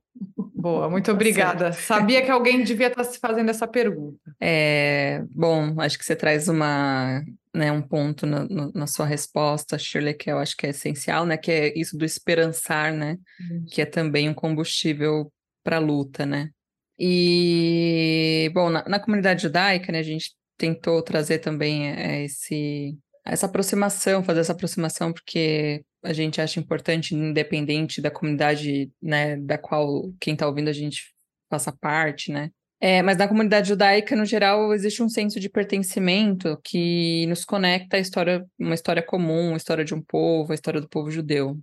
Boa, 0.53 0.89
muito 0.89 1.05
tá 1.05 1.11
obrigada. 1.13 1.71
Sabia 1.73 2.21
que 2.21 2.31
alguém 2.31 2.63
devia 2.63 2.87
estar 2.87 3.03
se 3.03 3.19
fazendo 3.19 3.49
essa 3.49 3.67
pergunta. 3.67 4.19
É, 4.41 5.23
bom, 5.31 5.79
acho 5.79 5.97
que 5.97 6.03
você 6.03 6.15
traz 6.15 6.47
uma, 6.47 7.23
né, 7.53 7.71
um 7.71 7.81
ponto 7.81 8.25
na, 8.25 8.45
na, 8.73 8.87
sua 8.87 9.05
resposta, 9.05 9.77
Shirley, 9.77 10.13
que 10.13 10.31
eu 10.31 10.37
acho 10.37 10.55
que 10.57 10.65
é 10.65 10.69
essencial, 10.71 11.25
né? 11.25 11.37
Que 11.37 11.51
é 11.51 11.79
isso 11.79 11.97
do 11.97 12.03
esperançar, 12.03 12.91
né? 12.93 13.17
Uhum. 13.39 13.65
Que 13.69 13.81
é 13.81 13.85
também 13.85 14.27
um 14.27 14.33
combustível 14.33 15.31
para 15.63 15.77
a 15.77 15.79
luta, 15.79 16.25
né? 16.25 16.49
E, 16.97 18.49
bom, 18.53 18.69
na, 18.69 18.83
na 18.87 18.99
comunidade 18.99 19.43
judaica, 19.43 19.91
né, 19.91 19.99
a 19.99 20.03
gente 20.03 20.33
tentou 20.57 21.01
trazer 21.01 21.39
também 21.39 21.89
é, 21.89 22.25
esse, 22.25 22.97
essa 23.25 23.45
aproximação, 23.45 24.23
fazer 24.23 24.41
essa 24.41 24.53
aproximação, 24.53 25.11
porque 25.11 25.83
a 26.03 26.13
gente 26.13 26.39
acha 26.39 26.59
importante, 26.59 27.15
independente 27.15 28.01
da 28.01 28.11
comunidade, 28.11 28.91
né, 29.01 29.37
da 29.37 29.57
qual 29.57 30.11
quem 30.19 30.33
está 30.33 30.47
ouvindo 30.47 30.69
a 30.69 30.73
gente 30.73 31.13
faça 31.49 31.71
parte, 31.71 32.31
né? 32.31 32.51
É, 32.79 33.01
mas 33.01 33.17
na 33.17 33.27
comunidade 33.27 33.69
judaica, 33.69 34.15
no 34.15 34.25
geral, 34.25 34.73
existe 34.73 35.01
um 35.01 35.09
senso 35.09 35.39
de 35.39 35.49
pertencimento 35.49 36.59
que 36.63 37.25
nos 37.27 37.45
conecta 37.45 37.97
à 37.97 37.99
história, 37.99 38.45
uma 38.59 38.75
história 38.75 39.01
comum, 39.01 39.53
a 39.53 39.57
história 39.57 39.83
de 39.83 39.93
um 39.93 40.01
povo, 40.01 40.51
a 40.51 40.55
história 40.55 40.81
do 40.81 40.89
povo 40.89 41.09
judeu. 41.09 41.57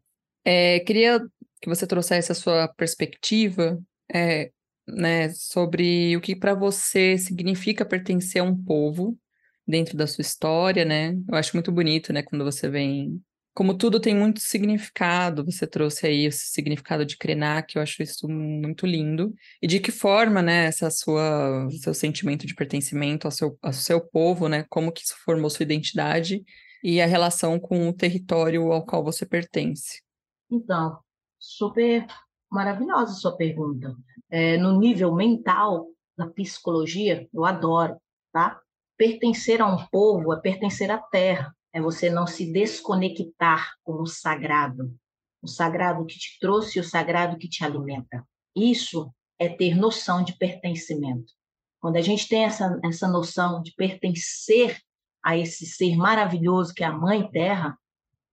É, 0.44 0.80
queria 0.80 1.20
que 1.60 1.68
você 1.68 1.86
trouxesse 1.86 2.32
a 2.32 2.34
sua 2.34 2.66
perspectiva 2.66 3.78
é, 4.12 4.50
né, 4.86 5.30
sobre 5.30 6.16
o 6.16 6.20
que 6.20 6.34
para 6.36 6.54
você 6.54 7.16
significa 7.18 7.84
pertencer 7.84 8.42
a 8.42 8.44
um 8.44 8.56
povo 8.56 9.18
dentro 9.66 9.96
da 9.96 10.06
sua 10.06 10.22
história, 10.22 10.84
né? 10.84 11.14
Eu 11.28 11.36
acho 11.36 11.54
muito 11.56 11.70
bonito, 11.70 12.12
né, 12.12 12.22
quando 12.22 12.44
você 12.44 12.68
vem 12.68 13.22
como 13.54 13.76
tudo 13.76 14.00
tem 14.00 14.14
muito 14.14 14.40
significado, 14.40 15.44
você 15.44 15.66
trouxe 15.66 16.06
aí 16.06 16.24
esse 16.24 16.46
significado 16.50 17.04
de 17.04 17.18
Krenak, 17.18 17.76
eu 17.76 17.82
acho 17.82 18.02
isso 18.02 18.26
muito 18.26 18.86
lindo. 18.86 19.34
E 19.60 19.66
de 19.66 19.78
que 19.78 19.92
forma, 19.92 20.40
né, 20.40 20.64
essa 20.64 20.90
sua 20.90 21.68
seu 21.82 21.92
sentimento 21.92 22.46
de 22.46 22.54
pertencimento 22.54 23.26
ao 23.26 23.30
seu, 23.30 23.58
ao 23.60 23.72
seu 23.72 24.00
povo, 24.00 24.48
né, 24.48 24.64
como 24.70 24.90
que 24.90 25.02
isso 25.02 25.14
formou 25.22 25.50
sua 25.50 25.64
identidade 25.64 26.42
e 26.82 27.00
a 27.00 27.06
relação 27.06 27.60
com 27.60 27.88
o 27.88 27.92
território 27.92 28.72
ao 28.72 28.86
qual 28.86 29.04
você 29.04 29.26
pertence. 29.26 30.02
Então, 30.50 30.98
super 31.38 32.06
maravilhosa 32.52 33.14
sua 33.14 33.34
pergunta. 33.34 33.96
É, 34.30 34.58
no 34.58 34.78
nível 34.78 35.14
mental 35.14 35.86
da 36.16 36.26
psicologia, 36.26 37.26
eu 37.32 37.44
adoro, 37.44 37.96
tá? 38.30 38.60
Pertencer 38.96 39.62
a 39.62 39.66
um 39.66 39.86
povo 39.86 40.32
é 40.34 40.40
pertencer 40.40 40.90
à 40.90 40.98
terra, 40.98 41.54
é 41.72 41.80
você 41.80 42.10
não 42.10 42.26
se 42.26 42.52
desconectar 42.52 43.72
com 43.82 43.94
o 43.94 44.06
sagrado, 44.06 44.94
o 45.40 45.48
sagrado 45.48 46.04
que 46.04 46.18
te 46.18 46.38
trouxe 46.38 46.78
o 46.78 46.84
sagrado 46.84 47.38
que 47.38 47.48
te 47.48 47.64
alimenta. 47.64 48.24
Isso 48.54 49.12
é 49.38 49.48
ter 49.48 49.74
noção 49.74 50.22
de 50.22 50.36
pertencimento. 50.36 51.32
Quando 51.80 51.96
a 51.96 52.02
gente 52.02 52.28
tem 52.28 52.44
essa, 52.44 52.78
essa 52.84 53.08
noção 53.08 53.62
de 53.62 53.74
pertencer 53.74 54.78
a 55.24 55.36
esse 55.36 55.66
ser 55.66 55.96
maravilhoso 55.96 56.74
que 56.74 56.84
é 56.84 56.86
a 56.86 56.92
Mãe 56.92 57.28
Terra, 57.30 57.76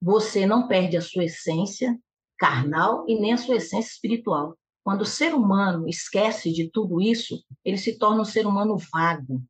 você 0.01 0.45
não 0.45 0.67
perde 0.67 0.97
a 0.97 1.01
sua 1.01 1.23
essência 1.23 1.97
carnal 2.39 3.05
e 3.07 3.19
nem 3.19 3.33
a 3.33 3.37
sua 3.37 3.57
essência 3.57 3.91
espiritual. 3.91 4.57
quando 4.81 5.01
o 5.01 5.05
ser 5.05 5.35
humano 5.35 5.87
esquece 5.87 6.51
de 6.51 6.71
tudo 6.71 6.99
isso, 6.99 7.43
ele 7.63 7.77
se 7.77 7.99
torna 7.99 8.21
um 8.21 8.25
ser 8.25 8.47
humano 8.47 8.75
vago. 8.91 9.43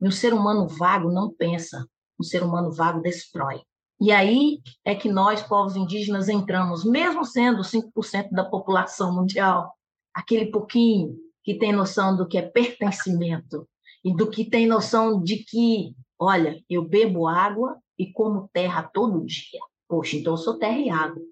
E 0.00 0.06
um 0.06 0.10
ser 0.10 0.32
humano 0.32 0.68
vago 0.68 1.10
não 1.10 1.32
pensa, 1.32 1.84
um 2.20 2.22
ser 2.22 2.44
humano 2.44 2.70
vago 2.70 3.00
destrói. 3.00 3.60
E 4.00 4.12
aí 4.12 4.60
é 4.84 4.94
que 4.94 5.08
nós, 5.08 5.42
povos 5.42 5.74
indígenas, 5.74 6.28
entramos, 6.28 6.84
mesmo 6.84 7.24
sendo 7.24 7.62
5% 7.62 8.30
da 8.30 8.44
população 8.44 9.12
mundial, 9.12 9.72
aquele 10.12 10.46
pouquinho 10.46 11.16
que 11.42 11.54
tem 11.54 11.72
noção 11.72 12.16
do 12.16 12.28
que 12.28 12.38
é 12.38 12.42
pertencimento 12.42 13.66
e 14.04 14.14
do 14.14 14.30
que 14.30 14.44
tem 14.44 14.66
noção 14.66 15.20
de 15.20 15.38
que, 15.38 15.94
olha, 16.18 16.62
eu 16.68 16.86
bebo 16.86 17.26
água 17.26 17.76
e 17.98 18.12
como 18.12 18.48
terra 18.52 18.82
todo 18.82 19.24
dia. 19.24 19.60
Poxa, 19.88 20.16
então 20.16 20.34
eu 20.34 20.38
sou 20.38 20.58
terra 20.58 20.78
e 20.78 20.90
água. 20.90 21.22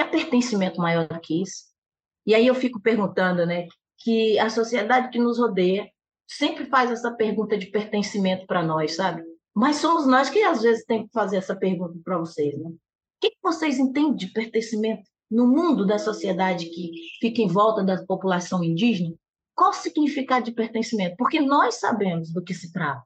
Que 0.00 0.04
pertencimento 0.10 0.80
maior 0.80 1.06
do 1.06 1.20
que 1.20 1.42
isso? 1.42 1.64
E 2.26 2.34
aí 2.34 2.46
eu 2.46 2.54
fico 2.54 2.80
perguntando, 2.80 3.44
né, 3.44 3.66
que 3.98 4.38
a 4.38 4.48
sociedade 4.48 5.10
que 5.10 5.18
nos 5.18 5.38
rodeia 5.38 5.90
sempre 6.26 6.64
faz 6.66 6.90
essa 6.90 7.12
pergunta 7.12 7.58
de 7.58 7.66
pertencimento 7.66 8.46
para 8.46 8.62
nós, 8.62 8.96
sabe? 8.96 9.22
Mas 9.54 9.76
somos 9.76 10.06
nós 10.06 10.30
que 10.30 10.42
às 10.42 10.62
vezes 10.62 10.86
tem 10.86 11.06
que 11.06 11.12
fazer 11.12 11.36
essa 11.36 11.54
pergunta 11.54 11.98
para 12.02 12.18
vocês, 12.18 12.56
né? 12.58 12.68
O 12.68 12.78
que 13.20 13.32
vocês 13.42 13.78
entendem 13.78 14.14
de 14.14 14.28
pertencimento 14.28 15.02
no 15.30 15.46
mundo 15.46 15.86
da 15.86 15.98
sociedade 15.98 16.66
que 16.66 16.92
fica 17.20 17.42
em 17.42 17.48
volta 17.48 17.84
da 17.84 18.02
população 18.06 18.64
indígena? 18.64 19.14
Qual 19.54 19.70
o 19.70 19.74
significado 19.74 20.46
de 20.46 20.52
pertencimento? 20.52 21.16
Porque 21.18 21.40
nós 21.40 21.74
sabemos 21.74 22.32
do 22.32 22.42
que 22.42 22.54
se 22.54 22.72
trata. 22.72 23.02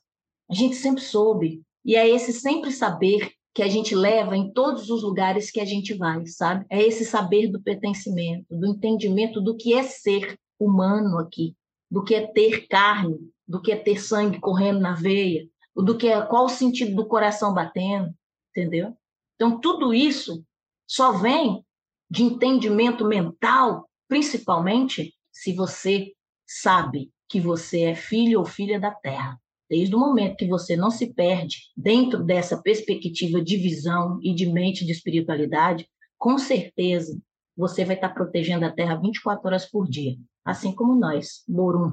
A 0.49 0.55
gente 0.55 0.77
sempre 0.77 1.03
soube. 1.03 1.63
E 1.85 1.97
é 1.97 2.09
esse 2.09 2.33
sempre 2.33 2.71
saber 2.71 3.33
que 3.55 3.63
a 3.63 3.69
gente 3.69 3.95
leva 3.95 4.37
em 4.37 4.53
todos 4.53 4.91
os 4.91 5.03
lugares 5.03 5.51
que 5.51 5.61
a 5.61 5.65
gente 5.65 5.95
vai, 5.95 6.27
sabe? 6.27 6.67
É 6.69 6.83
esse 6.83 7.05
saber 7.05 7.47
do 7.47 7.63
pertencimento, 7.63 8.47
do 8.51 8.67
entendimento 8.67 9.41
do 9.41 9.57
que 9.57 9.73
é 9.75 9.85
ser 9.85 10.37
humano 10.59 11.19
aqui, 11.19 11.57
do 11.89 12.03
que 12.03 12.17
é 12.17 12.27
ter 12.27 12.67
carne, 12.67 13.17
do 13.47 13.63
que 13.63 13.71
é 13.71 13.77
ter 13.77 14.01
sangue 14.01 14.41
correndo 14.41 14.81
na 14.81 14.95
veia, 14.95 15.49
do 15.77 15.97
que 15.97 16.09
é 16.09 16.21
qual 16.23 16.47
o 16.47 16.49
sentido 16.49 16.97
do 16.97 17.07
coração 17.07 17.55
batendo, 17.55 18.13
entendeu? 18.51 18.97
Então 19.37 19.61
tudo 19.61 19.95
isso 19.95 20.45
só 20.87 21.13
vem 21.13 21.65
de 22.11 22.25
entendimento 22.25 23.05
mental, 23.05 23.89
principalmente 24.09 25.15
se 25.33 25.53
você 25.53 26.13
sabe 26.47 27.13
que 27.29 27.41
você 27.41 27.83
é 27.83 27.95
filho 27.95 28.41
ou 28.41 28.45
filha 28.45 28.81
da 28.81 28.91
terra. 28.91 29.41
Desde 29.75 29.93
o 29.93 29.99
momento 29.99 30.37
que 30.37 30.47
você 30.47 30.77
não 30.77 30.89
se 30.89 31.13
perde 31.13 31.65
dentro 31.77 32.23
dessa 32.23 32.57
perspectiva 32.57 33.43
de 33.43 33.57
visão 33.57 34.21
e 34.23 34.33
de 34.33 34.47
mente 34.47 34.87
de 34.87 34.93
espiritualidade, 34.93 35.89
com 36.17 36.39
certeza 36.39 37.19
você 37.57 37.85
vai 37.85 37.97
estar 37.97 38.11
protegendo 38.11 38.65
a 38.65 38.71
Terra 38.71 38.95
24 38.95 39.45
horas 39.45 39.69
por 39.69 39.89
dia, 39.89 40.15
assim 40.45 40.73
como 40.73 40.95
nós, 40.95 41.43
Morum, 41.49 41.93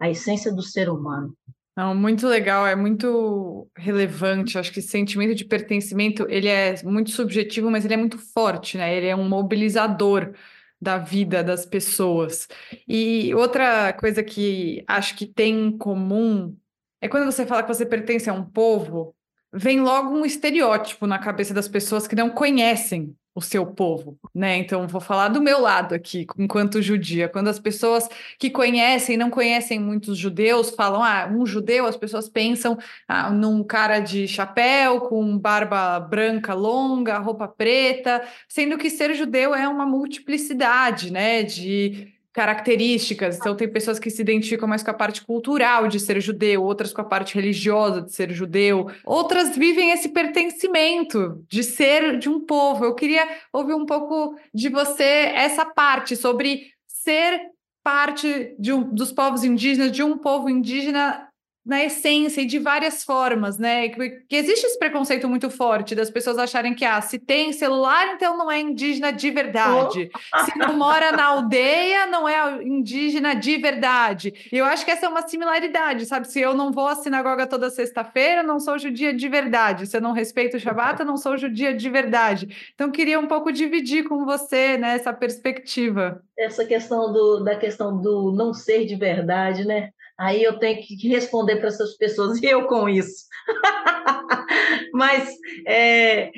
a 0.00 0.10
essência 0.10 0.52
do 0.52 0.62
ser 0.62 0.88
humano. 0.88 1.32
Não, 1.76 1.94
muito 1.94 2.26
legal, 2.26 2.66
é 2.66 2.74
muito 2.74 3.68
relevante. 3.76 4.58
Acho 4.58 4.72
que 4.72 4.80
esse 4.80 4.88
sentimento 4.88 5.36
de 5.36 5.44
pertencimento 5.44 6.26
ele 6.28 6.48
é 6.48 6.74
muito 6.82 7.12
subjetivo, 7.12 7.70
mas 7.70 7.84
ele 7.84 7.94
é 7.94 7.98
muito 7.98 8.18
forte, 8.18 8.76
né? 8.76 8.96
Ele 8.96 9.06
é 9.06 9.14
um 9.14 9.28
mobilizador 9.28 10.34
da 10.80 10.98
vida 10.98 11.44
das 11.44 11.64
pessoas. 11.64 12.48
E 12.88 13.32
outra 13.32 13.92
coisa 13.92 14.24
que 14.24 14.82
acho 14.88 15.14
que 15.16 15.24
tem 15.24 15.66
em 15.68 15.78
comum 15.78 16.56
é 17.02 17.08
quando 17.08 17.24
você 17.24 17.44
fala 17.44 17.62
que 17.62 17.68
você 17.68 17.84
pertence 17.84 18.30
a 18.30 18.32
um 18.32 18.44
povo, 18.44 19.12
vem 19.52 19.80
logo 19.80 20.10
um 20.10 20.24
estereótipo 20.24 21.04
na 21.04 21.18
cabeça 21.18 21.52
das 21.52 21.66
pessoas 21.66 22.06
que 22.06 22.14
não 22.14 22.30
conhecem 22.30 23.14
o 23.34 23.40
seu 23.40 23.66
povo, 23.66 24.18
né? 24.32 24.58
Então, 24.58 24.86
vou 24.86 25.00
falar 25.00 25.28
do 25.28 25.42
meu 25.42 25.60
lado 25.60 25.94
aqui, 25.94 26.26
enquanto 26.38 26.82
judia. 26.82 27.28
Quando 27.28 27.48
as 27.48 27.58
pessoas 27.58 28.06
que 28.38 28.50
conhecem, 28.50 29.16
não 29.16 29.30
conhecem 29.30 29.80
muitos 29.80 30.16
judeus, 30.16 30.70
falam, 30.70 31.02
ah, 31.02 31.28
um 31.32 31.44
judeu, 31.44 31.86
as 31.86 31.96
pessoas 31.96 32.28
pensam 32.28 32.78
ah, 33.08 33.30
num 33.30 33.64
cara 33.64 33.98
de 33.98 34.28
chapéu, 34.28 35.00
com 35.00 35.36
barba 35.36 35.98
branca 35.98 36.54
longa, 36.54 37.18
roupa 37.18 37.48
preta, 37.48 38.22
sendo 38.48 38.78
que 38.78 38.90
ser 38.90 39.12
judeu 39.14 39.54
é 39.54 39.66
uma 39.66 39.86
multiplicidade, 39.86 41.10
né? 41.10 41.42
De 41.42 42.12
características. 42.32 43.36
Então, 43.36 43.54
tem 43.54 43.68
pessoas 43.68 43.98
que 43.98 44.10
se 44.10 44.22
identificam 44.22 44.66
mais 44.66 44.82
com 44.82 44.90
a 44.90 44.94
parte 44.94 45.22
cultural 45.24 45.86
de 45.86 46.00
ser 46.00 46.20
judeu, 46.20 46.62
outras 46.62 46.92
com 46.92 47.00
a 47.00 47.04
parte 47.04 47.34
religiosa 47.34 48.00
de 48.00 48.12
ser 48.12 48.30
judeu, 48.32 48.90
outras 49.04 49.56
vivem 49.56 49.90
esse 49.90 50.08
pertencimento 50.08 51.44
de 51.48 51.62
ser 51.62 52.18
de 52.18 52.28
um 52.28 52.40
povo. 52.40 52.84
Eu 52.84 52.94
queria 52.94 53.28
ouvir 53.52 53.74
um 53.74 53.84
pouco 53.84 54.36
de 54.52 54.68
você 54.68 55.32
essa 55.34 55.64
parte 55.64 56.16
sobre 56.16 56.72
ser 56.86 57.40
parte 57.84 58.54
de 58.58 58.72
um, 58.72 58.82
dos 58.82 59.12
povos 59.12 59.44
indígenas, 59.44 59.90
de 59.90 60.02
um 60.02 60.16
povo 60.16 60.48
indígena 60.48 61.28
na 61.64 61.84
essência 61.84 62.40
e 62.40 62.46
de 62.46 62.58
várias 62.58 63.04
formas, 63.04 63.56
né? 63.56 63.88
Que, 63.88 64.24
existe 64.30 64.66
esse 64.66 64.78
preconceito 64.78 65.28
muito 65.28 65.48
forte 65.48 65.94
das 65.94 66.10
pessoas 66.10 66.36
acharem 66.36 66.74
que 66.74 66.84
ah, 66.84 67.00
se 67.00 67.20
tem 67.20 67.52
celular, 67.52 68.14
então 68.14 68.36
não 68.36 68.50
é 68.50 68.60
indígena 68.60 69.12
de 69.12 69.30
verdade. 69.30 70.10
Oh. 70.34 70.44
Se 70.44 70.58
não 70.58 70.74
mora 70.76 71.12
na 71.12 71.24
aldeia, 71.26 72.06
não 72.06 72.28
é 72.28 72.62
indígena 72.64 73.34
de 73.34 73.56
verdade. 73.58 74.48
E 74.52 74.58
eu 74.58 74.64
acho 74.64 74.84
que 74.84 74.90
essa 74.90 75.06
é 75.06 75.08
uma 75.08 75.26
similaridade, 75.26 76.04
sabe? 76.06 76.26
Se 76.26 76.40
eu 76.40 76.52
não 76.52 76.72
vou 76.72 76.88
à 76.88 76.96
sinagoga 76.96 77.46
toda 77.46 77.70
sexta-feira, 77.70 78.42
não 78.42 78.58
sou 78.58 78.76
judia 78.76 79.14
de 79.14 79.28
verdade. 79.28 79.86
Se 79.86 79.96
eu 79.96 80.00
não 80.00 80.12
respeito 80.12 80.56
o 80.56 80.60
Shabbat, 80.60 81.00
eu 81.00 81.06
não 81.06 81.16
sou 81.16 81.38
judia 81.38 81.72
de 81.72 81.88
verdade. 81.88 82.72
Então 82.74 82.90
queria 82.90 83.20
um 83.20 83.26
pouco 83.26 83.52
dividir 83.52 84.08
com 84.08 84.24
você, 84.24 84.76
né, 84.76 84.96
essa 84.96 85.12
perspectiva. 85.12 86.20
Essa 86.36 86.64
questão 86.64 87.12
do, 87.12 87.40
da 87.40 87.54
questão 87.54 88.00
do 88.00 88.32
não 88.32 88.52
ser 88.52 88.84
de 88.84 88.96
verdade, 88.96 89.64
né? 89.64 89.90
Aí 90.22 90.44
eu 90.44 90.56
tenho 90.56 90.80
que 90.80 91.08
responder 91.08 91.56
para 91.56 91.66
essas 91.66 91.96
pessoas, 91.96 92.40
e 92.40 92.46
eu 92.46 92.68
com 92.68 92.88
isso. 92.88 93.26
Mas 94.94 95.34
é, 95.66 96.30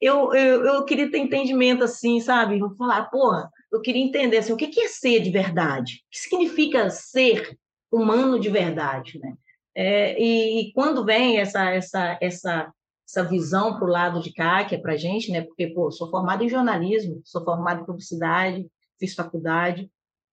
eu, 0.00 0.32
eu, 0.32 0.64
eu, 0.64 0.84
queria 0.84 1.10
ter 1.10 1.18
entendimento 1.18 1.82
assim, 1.82 2.20
sabe? 2.20 2.60
Vou 2.60 2.76
falar, 2.76 3.10
porra, 3.10 3.50
eu 3.72 3.80
queria 3.80 4.00
entender 4.00 4.38
assim, 4.38 4.52
o 4.52 4.56
que 4.56 4.80
é 4.80 4.86
ser 4.86 5.18
de 5.18 5.30
verdade? 5.30 5.94
O 5.94 6.10
que 6.12 6.18
significa 6.20 6.88
ser 6.88 7.58
humano 7.90 8.38
de 8.38 8.48
verdade, 8.48 9.18
né? 9.18 9.34
É, 9.74 10.22
e, 10.22 10.60
e, 10.60 10.72
quando 10.72 11.04
vem 11.04 11.40
essa, 11.40 11.68
essa, 11.68 12.16
essa, 12.20 12.72
essa 13.08 13.24
visão 13.24 13.74
para 13.76 13.84
o 13.84 13.90
lado 13.90 14.20
de 14.20 14.32
cá, 14.32 14.64
que 14.64 14.76
é 14.76 14.78
para 14.78 14.96
gente, 14.96 15.32
né? 15.32 15.40
Porque, 15.40 15.66
pô, 15.66 15.90
sou 15.90 16.08
formada 16.08 16.44
em 16.44 16.48
jornalismo, 16.48 17.20
sou 17.24 17.44
formada 17.44 17.80
em 17.80 17.86
publicidade, 17.86 18.70
fiz 19.00 19.16
faculdade, 19.16 19.90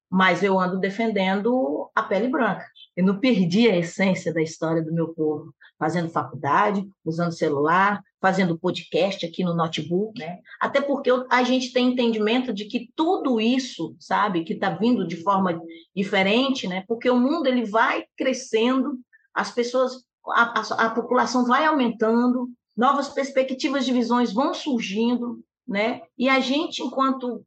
mas 0.09 0.41
eu 0.41 0.59
ando 0.59 0.79
defendendo 0.79 1.89
a 1.95 2.01
pele 2.01 2.27
branca. 2.27 2.65
Eu 2.95 3.05
não 3.05 3.19
perdi 3.19 3.69
a 3.69 3.77
essência 3.77 4.33
da 4.33 4.41
história 4.41 4.81
do 4.81 4.93
meu 4.93 5.13
povo, 5.13 5.53
fazendo 5.77 6.09
faculdade, 6.09 6.85
usando 7.05 7.31
celular, 7.31 8.01
fazendo 8.19 8.57
podcast 8.57 9.25
aqui 9.25 9.43
no 9.43 9.55
notebook, 9.55 10.19
né? 10.19 10.39
Até 10.59 10.81
porque 10.81 11.09
a 11.29 11.43
gente 11.43 11.71
tem 11.71 11.91
entendimento 11.91 12.53
de 12.53 12.65
que 12.65 12.91
tudo 12.95 13.39
isso, 13.39 13.95
sabe, 13.99 14.43
que 14.43 14.53
está 14.53 14.71
vindo 14.71 15.07
de 15.07 15.17
forma 15.17 15.61
diferente, 15.95 16.67
né? 16.67 16.83
Porque 16.87 17.09
o 17.09 17.19
mundo 17.19 17.47
ele 17.47 17.65
vai 17.65 18.03
crescendo, 18.17 18.99
as 19.33 19.51
pessoas, 19.51 20.03
a, 20.27 20.59
a, 20.59 20.85
a 20.85 20.89
população 20.89 21.45
vai 21.45 21.65
aumentando, 21.65 22.49
novas 22.75 23.09
perspectivas 23.09 23.85
de 23.85 23.93
visões 23.93 24.33
vão 24.33 24.53
surgindo, 24.53 25.43
né? 25.67 26.01
E 26.17 26.27
a 26.27 26.39
gente, 26.39 26.81
enquanto 26.81 27.45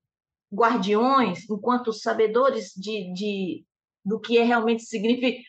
guardiões, 0.52 1.48
enquanto 1.48 1.92
sabedores 1.92 2.72
de, 2.76 3.12
de, 3.14 3.64
do 4.04 4.20
que 4.20 4.38
é 4.38 4.44
realmente 4.44 4.84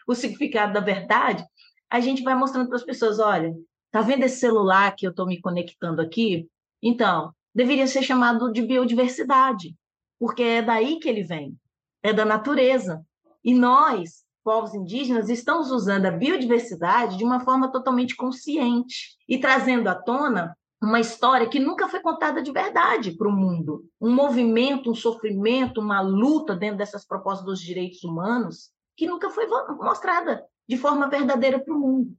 o 0.07 0.15
significado 0.15 0.73
da 0.73 0.79
verdade, 0.79 1.45
a 1.89 1.99
gente 1.99 2.23
vai 2.23 2.35
mostrando 2.35 2.67
para 2.67 2.77
as 2.77 2.83
pessoas, 2.83 3.19
olha, 3.19 3.53
tá 3.91 4.01
vendo 4.01 4.23
esse 4.23 4.39
celular 4.39 4.95
que 4.95 5.05
eu 5.05 5.11
estou 5.11 5.25
me 5.25 5.39
conectando 5.39 6.01
aqui? 6.01 6.47
Então, 6.81 7.33
deveria 7.53 7.85
ser 7.85 8.01
chamado 8.01 8.51
de 8.51 8.61
biodiversidade, 8.61 9.75
porque 10.19 10.41
é 10.41 10.61
daí 10.61 10.99
que 10.99 11.07
ele 11.07 11.23
vem, 11.23 11.55
é 12.01 12.11
da 12.11 12.25
natureza. 12.25 13.05
E 13.43 13.53
nós, 13.53 14.23
povos 14.43 14.73
indígenas, 14.73 15.29
estamos 15.29 15.69
usando 15.69 16.05
a 16.05 16.11
biodiversidade 16.11 17.17
de 17.17 17.23
uma 17.23 17.41
forma 17.41 17.71
totalmente 17.71 18.15
consciente 18.15 19.17
e 19.27 19.37
trazendo 19.37 19.87
à 19.87 19.95
tona 19.95 20.57
uma 20.83 20.99
história 20.99 21.47
que 21.47 21.59
nunca 21.59 21.87
foi 21.87 22.01
contada 22.01 22.41
de 22.41 22.51
verdade 22.51 23.11
para 23.11 23.27
o 23.27 23.31
mundo. 23.31 23.85
Um 24.01 24.13
movimento, 24.13 24.91
um 24.91 24.95
sofrimento, 24.95 25.79
uma 25.79 26.01
luta 26.01 26.55
dentro 26.55 26.77
dessas 26.77 27.05
propostas 27.05 27.45
dos 27.45 27.61
direitos 27.61 28.03
humanos 28.03 28.69
que 28.95 29.07
nunca 29.07 29.29
foi 29.29 29.47
mostrada 29.77 30.43
de 30.67 30.77
forma 30.77 31.09
verdadeira 31.09 31.59
para 31.59 31.73
o 31.73 31.79
mundo. 31.79 32.13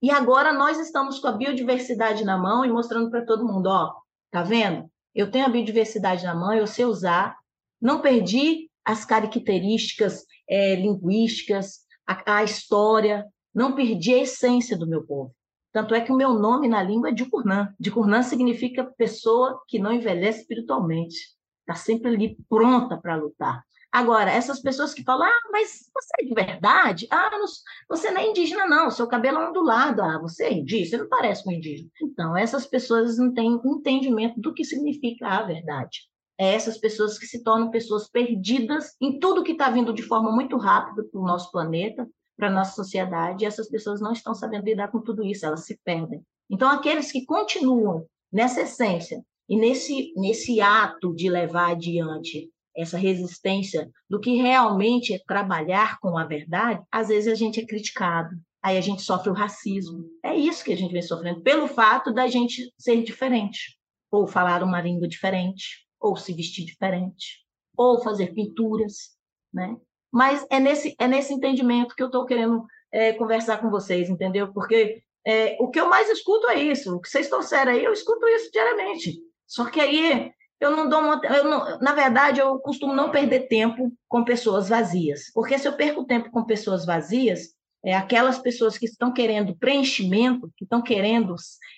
E 0.00 0.10
agora 0.10 0.52
nós 0.52 0.78
estamos 0.78 1.18
com 1.18 1.26
a 1.26 1.32
biodiversidade 1.32 2.24
na 2.24 2.38
mão 2.38 2.64
e 2.64 2.70
mostrando 2.70 3.10
para 3.10 3.24
todo 3.24 3.46
mundo, 3.46 3.66
ó, 3.66 3.92
tá 4.30 4.42
vendo? 4.42 4.88
Eu 5.14 5.30
tenho 5.30 5.46
a 5.46 5.48
biodiversidade 5.48 6.24
na 6.24 6.34
mão, 6.34 6.52
eu 6.52 6.66
sei 6.66 6.84
usar, 6.84 7.36
não 7.80 8.00
perdi 8.00 8.70
as 8.84 9.04
características 9.04 10.24
é, 10.48 10.76
linguísticas, 10.76 11.80
a, 12.06 12.36
a 12.38 12.44
história, 12.44 13.26
não 13.54 13.74
perdi 13.74 14.14
a 14.14 14.18
essência 14.18 14.78
do 14.78 14.86
meu 14.86 15.04
povo. 15.04 15.34
Tanto 15.76 15.94
é 15.94 16.00
que 16.00 16.10
o 16.10 16.16
meu 16.16 16.32
nome 16.32 16.68
na 16.68 16.82
língua 16.82 17.10
é 17.10 17.12
Dicurnã. 17.12 17.68
Dicurnã 17.78 18.22
significa 18.22 18.82
pessoa 18.96 19.60
que 19.68 19.78
não 19.78 19.92
envelhece 19.92 20.40
espiritualmente. 20.40 21.14
Está 21.60 21.74
sempre 21.74 22.08
ali 22.08 22.38
pronta 22.48 22.96
para 22.96 23.14
lutar. 23.14 23.62
Agora, 23.92 24.30
essas 24.30 24.58
pessoas 24.62 24.94
que 24.94 25.04
falam, 25.04 25.28
ah, 25.28 25.48
mas 25.52 25.90
você 25.92 26.22
é 26.22 26.24
de 26.24 26.32
verdade? 26.32 27.06
Ah, 27.10 27.28
não, 27.30 27.44
você 27.90 28.10
não 28.10 28.22
é 28.22 28.26
indígena, 28.26 28.66
não, 28.66 28.90
seu 28.90 29.06
cabelo 29.06 29.38
é 29.38 29.50
ondulado. 29.50 30.00
Ah, 30.00 30.18
você 30.18 30.44
é 30.44 30.52
indígena, 30.54 30.88
você 30.88 30.96
não 30.96 31.08
parece 31.10 31.46
um 31.46 31.52
indígena. 31.52 31.90
Então, 32.00 32.34
essas 32.34 32.66
pessoas 32.66 33.18
não 33.18 33.34
têm 33.34 33.60
entendimento 33.62 34.40
do 34.40 34.54
que 34.54 34.64
significa 34.64 35.28
a 35.28 35.42
verdade. 35.42 36.08
É 36.38 36.54
essas 36.54 36.78
pessoas 36.78 37.18
que 37.18 37.26
se 37.26 37.44
tornam 37.44 37.70
pessoas 37.70 38.08
perdidas 38.08 38.96
em 38.98 39.18
tudo 39.18 39.44
que 39.44 39.52
está 39.52 39.68
vindo 39.68 39.92
de 39.92 40.02
forma 40.02 40.32
muito 40.32 40.56
rápida 40.56 41.04
para 41.04 41.20
o 41.20 41.26
nosso 41.26 41.52
planeta, 41.52 42.08
para 42.36 42.48
a 42.48 42.52
nossa 42.52 42.72
sociedade, 42.72 43.44
e 43.44 43.46
essas 43.46 43.68
pessoas 43.68 44.00
não 44.00 44.12
estão 44.12 44.34
sabendo 44.34 44.64
lidar 44.64 44.88
com 44.88 45.00
tudo 45.00 45.24
isso, 45.24 45.46
elas 45.46 45.64
se 45.64 45.78
perdem. 45.84 46.22
Então, 46.50 46.70
aqueles 46.70 47.10
que 47.10 47.24
continuam 47.24 48.06
nessa 48.30 48.62
essência 48.62 49.24
e 49.48 49.56
nesse, 49.56 50.12
nesse 50.16 50.60
ato 50.60 51.14
de 51.14 51.28
levar 51.28 51.70
adiante 51.70 52.50
essa 52.76 52.98
resistência 52.98 53.90
do 54.08 54.20
que 54.20 54.36
realmente 54.36 55.14
é 55.14 55.18
trabalhar 55.26 55.98
com 55.98 56.18
a 56.18 56.24
verdade, 56.24 56.82
às 56.92 57.08
vezes 57.08 57.32
a 57.32 57.34
gente 57.34 57.58
é 57.58 57.66
criticado. 57.66 58.36
Aí 58.62 58.76
a 58.76 58.80
gente 58.80 59.02
sofre 59.02 59.30
o 59.30 59.34
racismo. 59.34 60.04
É 60.22 60.34
isso 60.34 60.64
que 60.64 60.72
a 60.72 60.76
gente 60.76 60.92
vem 60.92 61.00
sofrendo, 61.00 61.40
pelo 61.40 61.66
fato 61.68 62.12
da 62.12 62.26
gente 62.26 62.72
ser 62.76 63.02
diferente, 63.02 63.78
ou 64.10 64.26
falar 64.26 64.62
uma 64.62 64.80
língua 64.80 65.08
diferente, 65.08 65.86
ou 65.98 66.16
se 66.16 66.34
vestir 66.34 66.64
diferente, 66.66 67.44
ou 67.76 68.02
fazer 68.02 68.34
pinturas, 68.34 69.16
né? 69.52 69.76
Mas 70.12 70.46
é 70.50 70.58
nesse, 70.58 70.94
é 70.98 71.06
nesse 71.06 71.32
entendimento 71.32 71.94
que 71.94 72.02
eu 72.02 72.06
estou 72.06 72.24
querendo 72.24 72.64
é, 72.92 73.12
conversar 73.12 73.58
com 73.58 73.70
vocês, 73.70 74.08
entendeu? 74.08 74.52
Porque 74.52 75.02
é, 75.26 75.56
o 75.60 75.68
que 75.70 75.80
eu 75.80 75.88
mais 75.88 76.08
escuto 76.08 76.48
é 76.48 76.60
isso. 76.60 76.96
O 76.96 77.00
que 77.00 77.08
vocês 77.08 77.28
trouxeram 77.28 77.72
aí, 77.72 77.84
eu 77.84 77.92
escuto 77.92 78.26
isso 78.28 78.50
diariamente. 78.50 79.18
Só 79.46 79.66
que 79.66 79.80
aí 79.80 80.32
eu 80.60 80.70
não 80.70 80.88
dou 80.88 81.00
uma, 81.00 81.20
eu 81.24 81.44
não, 81.44 81.78
na 81.80 81.92
verdade 81.92 82.40
eu 82.40 82.58
costumo 82.58 82.94
não 82.94 83.10
perder 83.10 83.48
tempo 83.48 83.92
com 84.08 84.24
pessoas 84.24 84.68
vazias, 84.68 85.30
porque 85.34 85.58
se 85.58 85.68
eu 85.68 85.74
perco 85.74 86.06
tempo 86.06 86.30
com 86.30 86.44
pessoas 86.44 86.86
vazias, 86.86 87.54
é 87.84 87.94
aquelas 87.94 88.38
pessoas 88.38 88.78
que 88.78 88.86
estão 88.86 89.12
querendo 89.12 89.56
preenchimento, 89.56 90.50
que 90.56 90.64
estão 90.64 90.82
querendo 90.82 91.36